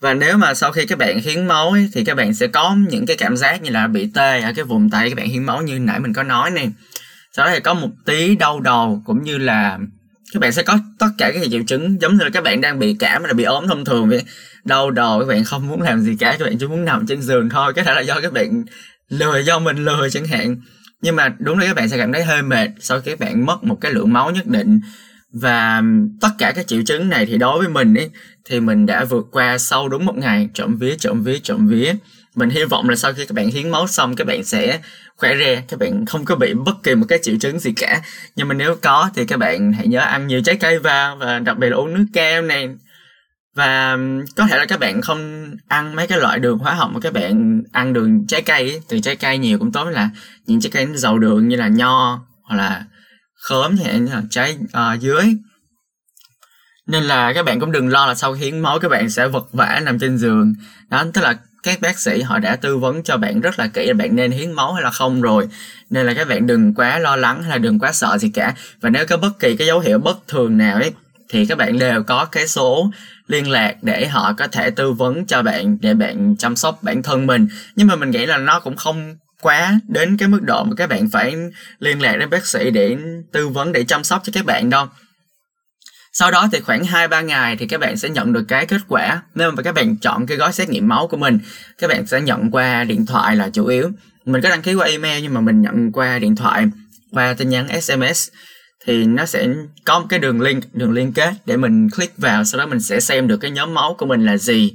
và 0.00 0.14
nếu 0.14 0.36
mà 0.36 0.54
sau 0.54 0.72
khi 0.72 0.86
các 0.86 0.98
bạn 0.98 1.20
hiến 1.20 1.46
máu 1.46 1.70
ấy, 1.70 1.88
thì 1.92 2.04
các 2.04 2.16
bạn 2.16 2.34
sẽ 2.34 2.46
có 2.46 2.76
những 2.88 3.06
cái 3.06 3.16
cảm 3.16 3.36
giác 3.36 3.62
như 3.62 3.70
là 3.70 3.86
bị 3.86 4.10
tê 4.14 4.40
ở 4.40 4.52
cái 4.56 4.64
vùng 4.64 4.90
tay 4.90 5.08
các 5.08 5.16
bạn 5.16 5.26
hiến 5.26 5.44
máu 5.44 5.62
như 5.62 5.78
nãy 5.78 6.00
mình 6.00 6.12
có 6.12 6.22
nói 6.22 6.50
nè 6.50 6.66
sau 7.32 7.46
đó 7.46 7.52
thì 7.54 7.60
có 7.60 7.74
một 7.74 7.88
tí 8.04 8.36
đau 8.36 8.60
đầu 8.60 9.02
cũng 9.06 9.22
như 9.22 9.38
là 9.38 9.78
các 10.32 10.40
bạn 10.40 10.52
sẽ 10.52 10.62
có 10.62 10.78
tất 10.98 11.08
cả 11.18 11.30
các 11.34 11.42
triệu 11.50 11.62
chứng 11.66 12.00
giống 12.00 12.16
như 12.16 12.24
là 12.24 12.30
các 12.30 12.44
bạn 12.44 12.60
đang 12.60 12.78
bị 12.78 12.96
cảm 12.98 13.22
hay 13.22 13.28
là 13.28 13.34
bị 13.34 13.44
ốm 13.44 13.68
thông 13.68 13.84
thường 13.84 14.08
vậy 14.08 14.22
đau 14.64 14.90
đầu 14.90 15.20
các 15.20 15.26
bạn 15.26 15.44
không 15.44 15.68
muốn 15.68 15.82
làm 15.82 16.00
gì 16.00 16.16
cả 16.20 16.36
các 16.38 16.44
bạn 16.44 16.58
chỉ 16.58 16.66
muốn 16.66 16.84
nằm 16.84 17.06
trên 17.06 17.22
giường 17.22 17.48
thôi 17.48 17.72
có 17.76 17.82
thể 17.82 17.94
là 17.94 18.00
do 18.00 18.20
các 18.20 18.32
bạn 18.32 18.64
lười 19.08 19.44
do 19.44 19.58
mình 19.58 19.84
lười 19.84 20.10
chẳng 20.10 20.26
hạn 20.26 20.56
nhưng 21.02 21.16
mà 21.16 21.34
đúng 21.38 21.58
là 21.58 21.66
các 21.66 21.76
bạn 21.76 21.88
sẽ 21.88 21.98
cảm 21.98 22.12
thấy 22.12 22.24
hơi 22.24 22.42
mệt 22.42 22.68
sau 22.80 23.00
khi 23.00 23.10
các 23.10 23.20
bạn 23.20 23.46
mất 23.46 23.64
một 23.64 23.78
cái 23.80 23.92
lượng 23.92 24.12
máu 24.12 24.30
nhất 24.30 24.46
định 24.46 24.80
và 25.32 25.76
um, 25.76 26.18
tất 26.20 26.28
cả 26.38 26.52
các 26.52 26.66
triệu 26.66 26.82
chứng 26.86 27.08
này 27.08 27.26
thì 27.26 27.38
đối 27.38 27.58
với 27.58 27.68
mình 27.68 27.94
ấy, 27.94 28.10
thì 28.44 28.60
mình 28.60 28.86
đã 28.86 29.04
vượt 29.04 29.26
qua 29.32 29.58
sau 29.58 29.88
đúng 29.88 30.04
một 30.04 30.16
ngày, 30.16 30.48
trộm 30.54 30.76
vía 30.76 30.96
trộm 30.96 31.22
vía 31.22 31.38
trộm 31.38 31.68
vía. 31.68 31.94
Mình 32.34 32.50
hy 32.50 32.64
vọng 32.64 32.88
là 32.88 32.96
sau 32.96 33.12
khi 33.12 33.26
các 33.26 33.34
bạn 33.34 33.50
hiến 33.50 33.70
máu 33.70 33.86
xong, 33.86 34.16
các 34.16 34.26
bạn 34.26 34.44
sẽ 34.44 34.80
khỏe 35.16 35.36
re, 35.36 35.62
các 35.68 35.78
bạn 35.78 36.06
không 36.06 36.24
có 36.24 36.36
bị 36.36 36.54
bất 36.54 36.82
kỳ 36.82 36.94
một 36.94 37.06
cái 37.08 37.18
triệu 37.22 37.34
chứng 37.40 37.58
gì 37.58 37.72
cả. 37.72 38.02
Nhưng 38.36 38.48
mà 38.48 38.54
nếu 38.54 38.76
có 38.82 39.10
thì 39.14 39.26
các 39.26 39.38
bạn 39.38 39.72
hãy 39.72 39.86
nhớ 39.86 40.00
ăn 40.00 40.26
nhiều 40.26 40.40
trái 40.44 40.56
cây 40.56 40.78
vào 40.78 41.16
và 41.16 41.38
đặc 41.38 41.58
biệt 41.58 41.68
là 41.68 41.76
uống 41.76 41.94
nước 41.94 42.04
cam 42.12 42.48
này. 42.48 42.68
Và 43.54 43.92
um, 43.92 44.24
có 44.36 44.46
thể 44.46 44.58
là 44.58 44.64
các 44.66 44.80
bạn 44.80 45.02
không 45.02 45.50
ăn 45.68 45.96
mấy 45.96 46.06
cái 46.06 46.18
loại 46.18 46.38
đường 46.38 46.58
hóa 46.58 46.74
học 46.74 46.90
mà 46.92 47.00
các 47.00 47.12
bạn 47.12 47.62
ăn 47.72 47.92
đường 47.92 48.26
trái 48.26 48.42
cây 48.42 48.70
ấy. 48.70 48.80
từ 48.88 49.00
trái 49.00 49.16
cây 49.16 49.38
nhiều 49.38 49.58
cũng 49.58 49.72
tốt 49.72 49.84
là 49.84 50.10
những 50.46 50.60
trái 50.60 50.70
cây 50.70 50.86
giàu 50.94 51.18
đường 51.18 51.48
như 51.48 51.56
là 51.56 51.68
nho 51.68 52.24
hoặc 52.42 52.56
là 52.56 52.84
khóm 53.40 53.74
như 53.74 54.08
là 54.12 54.22
trái 54.30 54.56
à, 54.72 54.94
dưới. 54.94 55.24
Nên 56.86 57.02
là 57.02 57.32
các 57.32 57.44
bạn 57.44 57.60
cũng 57.60 57.72
đừng 57.72 57.88
lo 57.88 58.06
là 58.06 58.14
sau 58.14 58.32
hiến 58.32 58.58
máu 58.58 58.78
các 58.78 58.88
bạn 58.88 59.10
sẽ 59.10 59.28
vật 59.28 59.48
vã 59.52 59.80
nằm 59.84 59.98
trên 59.98 60.18
giường. 60.18 60.54
Đó 60.88 61.04
tức 61.14 61.20
là 61.20 61.38
các 61.62 61.80
bác 61.80 61.98
sĩ 61.98 62.22
họ 62.22 62.38
đã 62.38 62.56
tư 62.56 62.78
vấn 62.78 63.02
cho 63.02 63.16
bạn 63.16 63.40
rất 63.40 63.58
là 63.58 63.66
kỹ 63.66 63.86
là 63.86 63.94
bạn 63.94 64.16
nên 64.16 64.30
hiến 64.30 64.52
máu 64.52 64.72
hay 64.72 64.82
là 64.82 64.90
không 64.90 65.20
rồi. 65.20 65.48
Nên 65.90 66.06
là 66.06 66.14
các 66.14 66.28
bạn 66.28 66.46
đừng 66.46 66.74
quá 66.74 66.98
lo 66.98 67.16
lắng 67.16 67.42
hay 67.42 67.50
là 67.50 67.58
đừng 67.58 67.78
quá 67.78 67.92
sợ 67.92 68.18
gì 68.18 68.30
cả. 68.34 68.54
Và 68.80 68.90
nếu 68.90 69.06
có 69.06 69.16
bất 69.16 69.38
kỳ 69.38 69.56
cái 69.56 69.66
dấu 69.66 69.80
hiệu 69.80 69.98
bất 69.98 70.28
thường 70.28 70.58
nào 70.58 70.76
ấy 70.76 70.92
thì 71.28 71.46
các 71.46 71.58
bạn 71.58 71.78
đều 71.78 72.02
có 72.02 72.24
cái 72.24 72.48
số 72.48 72.90
liên 73.26 73.50
lạc 73.50 73.74
để 73.82 74.06
họ 74.06 74.32
có 74.32 74.46
thể 74.46 74.70
tư 74.70 74.92
vấn 74.92 75.26
cho 75.26 75.42
bạn 75.42 75.78
để 75.80 75.94
bạn 75.94 76.36
chăm 76.36 76.56
sóc 76.56 76.82
bản 76.82 77.02
thân 77.02 77.26
mình. 77.26 77.48
Nhưng 77.76 77.88
mà 77.88 77.96
mình 77.96 78.10
nghĩ 78.10 78.26
là 78.26 78.38
nó 78.38 78.60
cũng 78.60 78.76
không 78.76 79.16
quá 79.40 79.80
đến 79.88 80.16
cái 80.16 80.28
mức 80.28 80.42
độ 80.42 80.64
mà 80.64 80.74
các 80.76 80.88
bạn 80.88 81.08
phải 81.08 81.36
liên 81.78 82.02
lạc 82.02 82.16
đến 82.16 82.30
bác 82.30 82.46
sĩ 82.46 82.70
để 82.70 82.96
tư 83.32 83.48
vấn, 83.48 83.72
để 83.72 83.84
chăm 83.84 84.04
sóc 84.04 84.22
cho 84.24 84.32
các 84.34 84.44
bạn 84.44 84.70
đâu. 84.70 84.86
Sau 86.12 86.30
đó 86.30 86.48
thì 86.52 86.60
khoảng 86.60 86.82
2-3 86.82 87.22
ngày 87.22 87.56
thì 87.56 87.66
các 87.66 87.80
bạn 87.80 87.96
sẽ 87.96 88.08
nhận 88.08 88.32
được 88.32 88.44
cái 88.48 88.66
kết 88.66 88.80
quả. 88.88 89.22
Nếu 89.34 89.50
mà 89.50 89.62
các 89.62 89.74
bạn 89.74 89.96
chọn 89.96 90.26
cái 90.26 90.36
gói 90.36 90.52
xét 90.52 90.68
nghiệm 90.68 90.88
máu 90.88 91.06
của 91.06 91.16
mình, 91.16 91.38
các 91.78 91.88
bạn 91.88 92.06
sẽ 92.06 92.20
nhận 92.20 92.50
qua 92.50 92.84
điện 92.84 93.06
thoại 93.06 93.36
là 93.36 93.50
chủ 93.52 93.66
yếu. 93.66 93.90
Mình 94.24 94.42
có 94.42 94.48
đăng 94.48 94.62
ký 94.62 94.74
qua 94.74 94.86
email 94.86 95.22
nhưng 95.22 95.34
mà 95.34 95.40
mình 95.40 95.62
nhận 95.62 95.92
qua 95.92 96.18
điện 96.18 96.36
thoại, 96.36 96.66
qua 97.12 97.34
tin 97.34 97.48
nhắn 97.48 97.80
SMS 97.80 98.28
thì 98.86 99.04
nó 99.04 99.26
sẽ 99.26 99.48
có 99.84 99.98
một 99.98 100.06
cái 100.08 100.18
đường 100.18 100.40
link, 100.40 100.74
đường 100.74 100.92
liên 100.92 101.12
kết 101.12 101.34
để 101.46 101.56
mình 101.56 101.88
click 101.90 102.18
vào, 102.18 102.44
sau 102.44 102.58
đó 102.58 102.66
mình 102.66 102.80
sẽ 102.80 103.00
xem 103.00 103.28
được 103.28 103.36
cái 103.36 103.50
nhóm 103.50 103.74
máu 103.74 103.94
của 103.98 104.06
mình 104.06 104.26
là 104.26 104.36
gì 104.36 104.72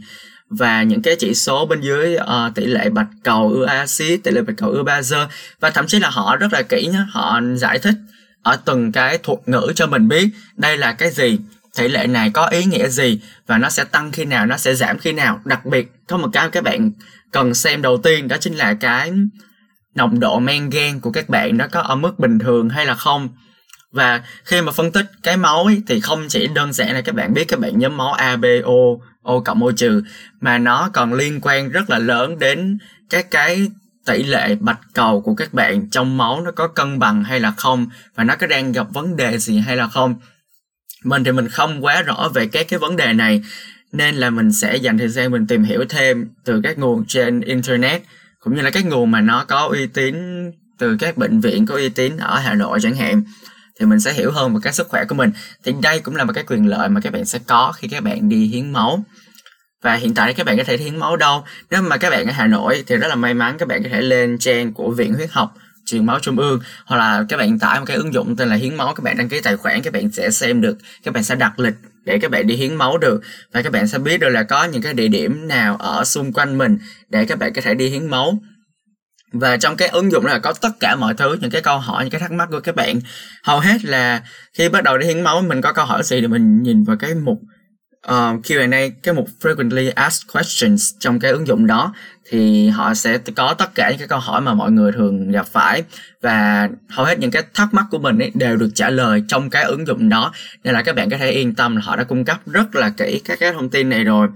và 0.50 0.84
những 0.84 1.02
cái 1.02 1.16
chỉ 1.20 1.34
số 1.34 1.66
bên 1.66 1.82
dưới 1.82 2.16
uh, 2.16 2.56
tỷ 2.56 2.66
lệ 2.66 2.90
bạch 2.90 3.08
cầu 3.24 3.50
ưa 3.50 3.66
axit 3.66 4.24
tỷ 4.24 4.32
lệ 4.32 4.42
bạch 4.42 4.58
cầu 4.58 4.70
ưa 4.70 4.84
bazơ. 4.84 5.28
Và 5.60 5.70
thậm 5.70 5.88
chí 5.88 6.00
là 6.00 6.10
họ 6.10 6.36
rất 6.36 6.54
là 6.54 6.62
kỹ 6.62 6.90
nhé, 6.94 7.00
họ 7.12 7.40
giải 7.56 7.80
thích 7.80 7.96
ở 8.44 8.56
từng 8.66 8.92
cái 8.92 9.18
thuật 9.18 9.40
ngữ 9.46 9.72
cho 9.76 9.88
mình 9.88 10.08
biết 10.08 10.30
đây 10.56 10.78
là 10.78 10.94
cái 10.94 11.12
gì 11.12 11.40
tỷ 11.78 11.88
lệ 11.88 12.08
này 12.08 12.30
có 12.30 12.46
ý 12.46 12.66
nghĩa 12.66 12.88
gì 12.88 13.20
và 13.48 13.58
nó 13.58 13.70
sẽ 13.70 13.84
tăng 13.84 14.12
khi 14.12 14.26
nào 14.26 14.46
nó 14.46 14.58
sẽ 14.58 14.76
giảm 14.76 14.98
khi 15.00 15.12
nào. 15.12 15.42
Đặc 15.46 15.66
biệt 15.66 15.92
có 16.08 16.18
một 16.18 16.30
cái 16.34 16.50
các 16.50 16.64
bạn 16.64 16.92
cần 17.32 17.54
xem 17.54 17.82
đầu 17.82 17.98
tiên 17.98 18.28
đó 18.28 18.38
chính 18.40 18.54
là 18.54 18.74
cái 18.74 19.12
nồng 19.96 20.20
độ 20.20 20.40
men 20.40 20.70
gan 20.70 21.00
của 21.00 21.12
các 21.12 21.30
bạn 21.30 21.58
nó 21.58 21.68
có 21.72 21.82
ở 21.82 21.96
mức 21.96 22.20
bình 22.20 22.40
thường 22.40 22.70
hay 22.70 22.86
là 22.86 22.96
không. 22.96 23.30
Và 23.92 24.24
khi 24.44 24.62
mà 24.62 24.72
phân 24.72 24.92
tích 24.92 25.06
cái 25.24 25.38
máu 25.38 25.64
ấy, 25.64 25.82
thì 25.88 26.00
không 26.00 26.26
chỉ 26.30 26.48
đơn 26.48 26.74
giản 26.74 26.94
là 26.94 27.02
các 27.02 27.16
bạn 27.16 27.34
biết 27.34 27.46
các 27.48 27.60
bạn 27.60 27.80
nhóm 27.80 27.98
máu 27.98 28.14
A, 28.14 28.36
B, 28.36 28.46
O, 28.64 28.74
ô 29.26 29.40
cộng 29.40 29.64
ô 29.64 29.72
trừ, 29.72 30.04
mà 30.42 30.58
nó 30.58 30.90
còn 30.94 31.14
liên 31.14 31.40
quan 31.42 31.70
rất 31.70 31.90
là 31.90 32.00
lớn 32.00 32.40
đến 32.40 32.78
các 33.10 33.32
cái 33.32 33.68
tỷ 34.06 34.24
lệ 34.24 34.56
bạch 34.56 34.80
cầu 34.94 35.22
của 35.22 35.36
các 35.36 35.54
bạn 35.54 35.90
trong 35.90 36.18
máu 36.18 36.42
nó 36.42 36.52
có 36.52 36.68
cân 36.68 37.00
bằng 37.00 37.24
hay 37.24 37.40
là 37.40 37.52
không, 37.52 37.88
và 38.16 38.24
nó 38.24 38.36
có 38.36 38.48
đang 38.48 38.72
gặp 38.72 38.88
vấn 38.94 39.16
đề 39.16 39.38
gì 39.38 39.58
hay 39.58 39.78
là 39.78 39.88
không. 39.88 40.16
Mình 41.04 41.24
thì 41.24 41.32
mình 41.32 41.48
không 41.48 41.86
quá 41.86 42.02
rõ 42.02 42.30
về 42.34 42.48
các 42.48 42.66
cái 42.70 42.80
vấn 42.80 42.96
đề 42.96 43.14
này, 43.14 43.42
nên 43.92 44.16
là 44.16 44.30
mình 44.30 44.52
sẽ 44.52 44.76
dành 44.76 44.98
thời 44.98 45.10
gian 45.10 45.32
mình 45.32 45.48
tìm 45.48 45.64
hiểu 45.64 45.86
thêm 45.90 46.28
từ 46.44 46.62
các 46.64 46.78
nguồn 46.78 47.06
trên 47.06 47.42
internet, 47.42 48.04
cũng 48.40 48.56
như 48.56 48.62
là 48.62 48.70
các 48.70 48.86
nguồn 48.86 49.12
mà 49.12 49.22
nó 49.22 49.46
có 49.48 49.68
uy 49.72 49.88
tín 49.88 50.16
từ 50.78 50.98
các 51.00 51.18
bệnh 51.18 51.40
viện, 51.40 51.66
có 51.66 51.76
uy 51.76 51.90
tín 51.90 52.18
ở 52.18 52.40
Hà 52.40 52.54
Nội 52.54 52.80
chẳng 52.82 52.96
hạn 52.96 53.24
thì 53.80 53.86
mình 53.86 54.00
sẽ 54.00 54.14
hiểu 54.14 54.32
hơn 54.32 54.54
về 54.54 54.60
cái 54.64 54.74
sức 54.74 54.88
khỏe 54.88 55.06
của 55.06 55.16
mình 55.16 55.32
thì 55.64 55.74
đây 55.82 56.00
cũng 56.00 56.16
là 56.16 56.24
một 56.24 56.34
cái 56.36 56.44
quyền 56.44 56.70
lợi 56.70 56.90
mà 56.90 57.02
các 57.02 57.14
bạn 57.14 57.26
sẽ 57.26 57.40
có 57.48 57.72
khi 57.78 57.88
các 57.88 58.04
bạn 58.04 58.30
đi 58.30 58.48
hiến 58.48 58.74
máu 58.74 59.06
và 59.82 59.96
hiện 59.96 60.14
tại 60.14 60.34
các 60.34 60.46
bạn 60.46 60.58
có 60.58 60.64
thể 60.64 60.78
hiến 60.78 60.98
máu 60.98 61.16
đâu 61.16 61.44
nếu 61.72 61.82
mà 61.82 61.98
các 61.98 62.10
bạn 62.10 62.28
ở 62.28 62.32
Hà 62.32 62.48
Nội 62.48 62.84
thì 62.88 62.96
rất 62.96 63.08
là 63.08 63.16
may 63.16 63.34
mắn 63.34 63.58
các 63.58 63.68
bạn 63.68 63.84
có 63.84 63.90
thể 63.92 64.02
lên 64.02 64.38
trang 64.40 64.74
của 64.74 64.92
Viện 64.92 65.14
Huyết 65.14 65.30
học 65.32 65.54
truyền 65.86 66.06
máu 66.06 66.20
trung 66.20 66.40
ương 66.40 66.60
hoặc 66.86 66.98
là 66.98 67.26
các 67.30 67.38
bạn 67.38 67.60
tải 67.60 67.80
một 67.80 67.86
cái 67.86 67.98
ứng 67.98 68.14
dụng 68.14 68.36
tên 68.36 68.50
là 68.50 68.56
hiến 68.56 68.76
máu 68.76 68.94
các 68.96 69.04
bạn 69.04 69.18
đăng 69.18 69.30
ký 69.30 69.42
tài 69.42 69.58
khoản 69.58 69.82
các 69.82 69.94
bạn 69.94 70.12
sẽ 70.12 70.32
xem 70.32 70.62
được 70.62 70.78
các 71.04 71.14
bạn 71.14 71.24
sẽ 71.24 71.36
đặt 71.36 71.60
lịch 71.60 71.74
để 72.04 72.20
các 72.20 72.32
bạn 72.32 72.48
đi 72.48 72.56
hiến 72.56 72.76
máu 72.76 72.98
được 72.98 73.22
và 73.52 73.62
các 73.62 73.72
bạn 73.72 73.88
sẽ 73.88 73.98
biết 73.98 74.18
được 74.18 74.30
là 74.30 74.44
có 74.44 74.64
những 74.64 74.82
cái 74.82 74.94
địa 74.94 75.08
điểm 75.08 75.48
nào 75.48 75.78
ở 75.78 76.04
xung 76.04 76.34
quanh 76.34 76.58
mình 76.58 76.78
để 77.10 77.26
các 77.26 77.40
bạn 77.40 77.54
có 77.54 77.62
thể 77.62 77.74
đi 77.74 77.90
hiến 77.90 78.08
máu 78.08 78.40
và 79.40 79.58
trong 79.58 79.78
cái 79.78 79.88
ứng 79.88 80.12
dụng 80.12 80.26
là 80.26 80.40
có 80.40 80.54
tất 80.54 80.70
cả 80.80 80.96
mọi 80.96 81.14
thứ 81.14 81.38
những 81.42 81.52
cái 81.52 81.62
câu 81.62 81.80
hỏi 81.80 82.04
những 82.04 82.12
cái 82.12 82.22
thắc 82.22 82.32
mắc 82.32 82.48
của 82.52 82.60
các 82.60 82.76
bạn. 82.76 83.00
Hầu 83.44 83.60
hết 83.60 83.86
là 83.86 84.22
khi 84.54 84.70
bắt 84.70 84.84
đầu 84.84 84.98
đi 84.98 85.08
hiến 85.08 85.22
máu 85.22 85.42
mình 85.42 85.62
có 85.62 85.74
câu 85.74 85.86
hỏi 85.86 86.04
gì 86.04 86.22
thì 86.22 86.28
mình 86.28 86.64
nhìn 86.64 86.84
vào 86.84 86.98
cái 86.98 87.16
mục 87.16 87.40
ờ, 88.02 88.34
uh, 88.34 88.46
Q&A 88.46 88.90
cái 89.04 89.14
mục 89.14 89.28
frequently 89.42 89.92
asked 89.96 90.32
questions 90.34 90.92
trong 91.00 91.20
cái 91.20 91.32
ứng 91.32 91.48
dụng 91.48 91.68
đó. 91.68 91.94
Thì 92.30 92.68
họ 92.68 92.94
sẽ 92.94 93.18
có 93.36 93.54
tất 93.54 93.76
cả 93.76 93.90
những 93.90 94.00
cái 94.00 94.08
câu 94.08 94.20
hỏi 94.20 94.42
mà 94.42 94.54
mọi 94.54 94.72
người 94.72 94.92
thường 94.92 95.32
gặp 95.32 95.48
phải. 95.48 95.84
Và 96.22 96.70
hầu 96.90 97.06
hết 97.06 97.20
những 97.20 97.32
cái 97.32 97.44
thắc 97.54 97.74
mắc 97.74 97.86
của 97.92 98.00
mình 98.00 98.20
ấy 98.20 98.32
đều 98.34 98.58
được 98.58 98.70
trả 98.76 98.90
lời 98.90 99.24
trong 99.28 99.50
cái 99.50 99.64
ứng 99.64 99.88
dụng 99.88 100.10
đó. 100.10 100.32
Nên 100.64 100.74
là 100.74 100.82
các 100.82 100.96
bạn 100.96 101.10
có 101.10 101.18
thể 101.18 101.32
yên 101.32 101.56
tâm 101.56 101.76
là 101.76 101.82
họ 101.82 101.96
đã 101.96 102.04
cung 102.04 102.26
cấp 102.26 102.38
rất 102.46 102.76
là 102.76 102.90
kỹ 102.90 103.22
các 103.26 103.40
cái 103.40 103.54
thông 103.54 103.70
tin 103.70 103.90
này 103.90 104.04
rồi. 104.04 104.28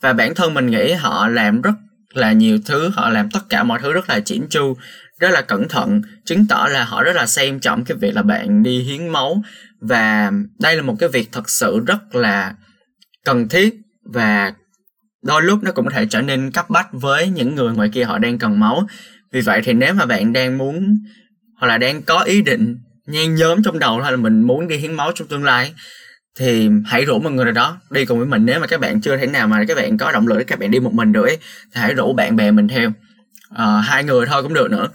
Và 0.00 0.12
bản 0.12 0.34
thân 0.34 0.54
mình 0.54 0.66
nghĩ 0.66 0.92
họ 0.92 1.28
làm 1.28 1.62
rất 1.62 1.74
là 2.14 2.32
nhiều 2.32 2.58
thứ, 2.66 2.88
họ 2.88 3.08
làm 3.08 3.30
tất 3.30 3.40
cả 3.48 3.62
mọi 3.62 3.78
thứ 3.82 3.92
rất 3.92 4.08
là 4.08 4.20
chỉn 4.20 4.46
chu, 4.50 4.76
rất 5.18 5.30
là 5.30 5.42
cẩn 5.42 5.68
thận, 5.68 6.02
chứng 6.24 6.46
tỏ 6.48 6.68
là 6.70 6.84
họ 6.84 7.02
rất 7.02 7.16
là 7.16 7.26
xem 7.26 7.60
trọng 7.60 7.84
cái 7.84 7.96
việc 8.00 8.14
là 8.14 8.22
bạn 8.22 8.62
đi 8.62 8.82
hiến 8.82 9.08
máu. 9.08 9.42
Và 9.80 10.32
đây 10.60 10.76
là 10.76 10.82
một 10.82 10.94
cái 10.98 11.08
việc 11.08 11.28
thật 11.32 11.50
sự 11.50 11.80
rất 11.86 12.14
là 12.14 12.54
cần 13.24 13.48
thiết 13.48 13.74
và 14.04 14.52
đôi 15.22 15.42
lúc 15.42 15.62
nó 15.62 15.72
cũng 15.72 15.84
có 15.84 15.90
thể 15.90 16.06
trở 16.10 16.22
nên 16.22 16.50
cấp 16.50 16.70
bách 16.70 16.88
với 16.92 17.28
những 17.28 17.54
người 17.54 17.74
ngoài 17.74 17.90
kia 17.92 18.04
họ 18.04 18.18
đang 18.18 18.38
cần 18.38 18.60
máu. 18.60 18.86
Vì 19.32 19.40
vậy 19.40 19.60
thì 19.64 19.72
nếu 19.72 19.94
mà 19.94 20.06
bạn 20.06 20.32
đang 20.32 20.58
muốn 20.58 20.98
hoặc 21.56 21.68
là 21.68 21.78
đang 21.78 22.02
có 22.02 22.20
ý 22.20 22.42
định 22.42 22.76
nhen 23.06 23.34
nhóm 23.34 23.62
trong 23.62 23.78
đầu 23.78 24.00
hay 24.00 24.12
là 24.12 24.16
mình 24.16 24.42
muốn 24.42 24.68
đi 24.68 24.76
hiến 24.76 24.94
máu 24.94 25.12
trong 25.14 25.28
tương 25.28 25.44
lai 25.44 25.72
thì 26.38 26.70
hãy 26.86 27.04
rủ 27.04 27.18
một 27.18 27.30
người 27.30 27.44
nào 27.44 27.54
đó 27.54 27.80
đi 27.90 28.04
cùng 28.04 28.18
với 28.18 28.26
mình. 28.26 28.46
Nếu 28.46 28.60
mà 28.60 28.66
các 28.66 28.80
bạn 28.80 29.00
chưa 29.00 29.16
thể 29.16 29.26
nào 29.26 29.48
mà 29.48 29.64
các 29.68 29.76
bạn 29.76 29.98
có 29.98 30.12
động 30.12 30.28
lực 30.28 30.38
để 30.38 30.44
các 30.44 30.58
bạn 30.58 30.70
đi 30.70 30.80
một 30.80 30.92
mình 30.92 31.12
được 31.12 31.26
ấy, 31.26 31.38
thì 31.74 31.80
hãy 31.80 31.94
rủ 31.94 32.12
bạn 32.12 32.36
bè 32.36 32.50
mình 32.50 32.68
theo. 32.68 32.92
À, 33.54 33.80
hai 33.80 34.04
người 34.04 34.26
thôi 34.26 34.42
cũng 34.42 34.54
được 34.54 34.70
nữa. 34.70 34.88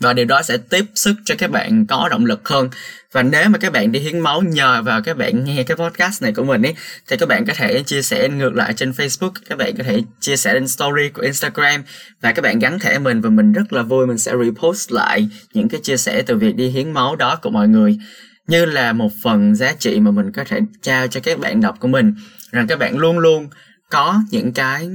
Và 0.00 0.12
điều 0.12 0.24
đó 0.24 0.42
sẽ 0.42 0.56
tiếp 0.56 0.84
sức 0.94 1.14
cho 1.24 1.34
các 1.38 1.50
bạn 1.50 1.86
có 1.86 2.08
động 2.08 2.24
lực 2.24 2.48
hơn. 2.48 2.68
Và 3.12 3.22
nếu 3.22 3.48
mà 3.48 3.58
các 3.58 3.72
bạn 3.72 3.92
đi 3.92 4.00
hiến 4.00 4.20
máu 4.20 4.42
nhờ 4.42 4.82
vào 4.82 5.02
các 5.02 5.16
bạn 5.16 5.44
nghe 5.44 5.62
cái 5.62 5.76
podcast 5.76 6.22
này 6.22 6.32
của 6.32 6.44
mình 6.44 6.62
ấy 6.62 6.74
thì 7.08 7.16
các 7.16 7.28
bạn 7.28 7.46
có 7.46 7.52
thể 7.56 7.82
chia 7.82 8.02
sẻ 8.02 8.28
ngược 8.28 8.54
lại 8.54 8.72
trên 8.76 8.90
Facebook 8.90 9.30
các 9.48 9.58
bạn 9.58 9.76
có 9.76 9.84
thể 9.84 10.02
chia 10.20 10.36
sẻ 10.36 10.54
lên 10.54 10.68
story 10.68 11.08
của 11.08 11.22
Instagram 11.22 11.82
và 12.20 12.32
các 12.32 12.42
bạn 12.42 12.58
gắn 12.58 12.78
thẻ 12.78 12.98
mình 12.98 13.20
và 13.20 13.30
mình 13.30 13.52
rất 13.52 13.72
là 13.72 13.82
vui. 13.82 14.06
Mình 14.06 14.18
sẽ 14.18 14.32
repost 14.44 14.92
lại 14.92 15.28
những 15.54 15.68
cái 15.68 15.80
chia 15.80 15.96
sẻ 15.96 16.22
từ 16.26 16.36
việc 16.36 16.56
đi 16.56 16.68
hiến 16.68 16.92
máu 16.92 17.16
đó 17.16 17.36
của 17.42 17.50
mọi 17.50 17.68
người 17.68 17.98
như 18.48 18.64
là 18.64 18.92
một 18.92 19.12
phần 19.22 19.54
giá 19.54 19.72
trị 19.78 20.00
mà 20.00 20.10
mình 20.10 20.32
có 20.32 20.44
thể 20.44 20.60
trao 20.82 21.06
cho 21.06 21.20
các 21.20 21.38
bạn 21.38 21.60
đọc 21.60 21.76
của 21.80 21.88
mình. 21.88 22.14
Rằng 22.50 22.66
các 22.66 22.78
bạn 22.78 22.98
luôn 22.98 23.18
luôn 23.18 23.48
có 23.90 24.22
những 24.30 24.52
cái 24.52 24.88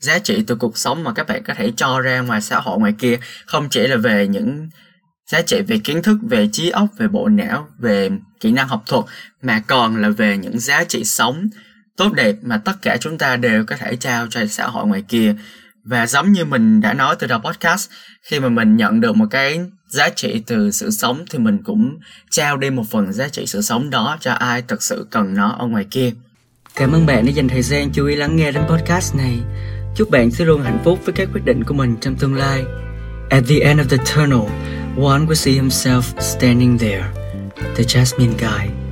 giá 0.00 0.18
trị 0.18 0.44
từ 0.46 0.54
cuộc 0.54 0.78
sống 0.78 1.04
mà 1.04 1.12
các 1.12 1.26
bạn 1.28 1.42
có 1.42 1.54
thể 1.54 1.72
cho 1.76 2.00
ra 2.00 2.20
ngoài 2.20 2.40
xã 2.40 2.60
hội 2.60 2.78
ngoài 2.78 2.94
kia. 2.98 3.18
Không 3.46 3.68
chỉ 3.68 3.86
là 3.86 3.96
về 3.96 4.28
những 4.28 4.68
giá 5.30 5.42
trị 5.42 5.60
về 5.60 5.78
kiến 5.84 6.02
thức, 6.02 6.18
về 6.22 6.48
trí 6.52 6.70
óc, 6.70 6.88
về 6.98 7.08
bộ 7.08 7.28
não, 7.28 7.68
về 7.78 8.10
kỹ 8.40 8.52
năng 8.52 8.68
học 8.68 8.82
thuật, 8.86 9.04
mà 9.42 9.62
còn 9.66 9.96
là 9.96 10.08
về 10.08 10.36
những 10.36 10.58
giá 10.58 10.84
trị 10.84 11.04
sống 11.04 11.48
tốt 11.96 12.12
đẹp 12.12 12.36
mà 12.42 12.58
tất 12.58 12.72
cả 12.82 12.96
chúng 13.00 13.18
ta 13.18 13.36
đều 13.36 13.64
có 13.64 13.76
thể 13.76 13.96
trao 13.96 14.26
cho 14.30 14.46
xã 14.46 14.66
hội 14.66 14.86
ngoài 14.86 15.04
kia 15.08 15.34
và 15.90 16.06
giống 16.06 16.32
như 16.32 16.44
mình 16.44 16.80
đã 16.80 16.92
nói 16.92 17.16
từ 17.18 17.26
đầu 17.26 17.38
podcast, 17.38 17.90
khi 18.22 18.40
mà 18.40 18.48
mình 18.48 18.76
nhận 18.76 19.00
được 19.00 19.16
một 19.16 19.26
cái 19.30 19.60
giá 19.88 20.08
trị 20.08 20.42
từ 20.46 20.70
sự 20.70 20.90
sống 20.90 21.24
thì 21.30 21.38
mình 21.38 21.58
cũng 21.64 21.98
trao 22.30 22.56
đi 22.56 22.70
một 22.70 22.82
phần 22.90 23.12
giá 23.12 23.28
trị 23.28 23.46
sự 23.46 23.62
sống 23.62 23.90
đó 23.90 24.16
cho 24.20 24.32
ai 24.32 24.62
thật 24.68 24.82
sự 24.82 25.06
cần 25.10 25.34
nó 25.34 25.56
ở 25.58 25.66
ngoài 25.66 25.86
kia. 25.90 26.10
Cảm 26.74 26.92
ơn 26.92 27.06
bạn 27.06 27.26
đã 27.26 27.32
dành 27.32 27.48
thời 27.48 27.62
gian 27.62 27.90
chú 27.92 28.06
ý 28.06 28.16
lắng 28.16 28.36
nghe 28.36 28.52
đến 28.52 28.62
podcast 28.68 29.14
này. 29.14 29.38
Chúc 29.96 30.10
bạn 30.10 30.30
sẽ 30.30 30.44
luôn 30.44 30.62
hạnh 30.62 30.78
phúc 30.84 30.98
với 31.04 31.12
các 31.12 31.28
quyết 31.32 31.44
định 31.44 31.64
của 31.64 31.74
mình 31.74 31.96
trong 32.00 32.14
tương 32.14 32.34
lai. 32.34 32.64
At 33.30 33.44
the 33.48 33.56
end 33.60 33.80
of 33.80 33.84
the 33.84 33.96
tunnel, 34.14 34.48
one 34.96 35.26
will 35.26 35.34
see 35.34 35.54
himself 35.54 36.02
standing 36.20 36.78
there, 36.78 37.04
the 37.76 37.84
jasmine 37.84 38.32
guy. 38.38 38.89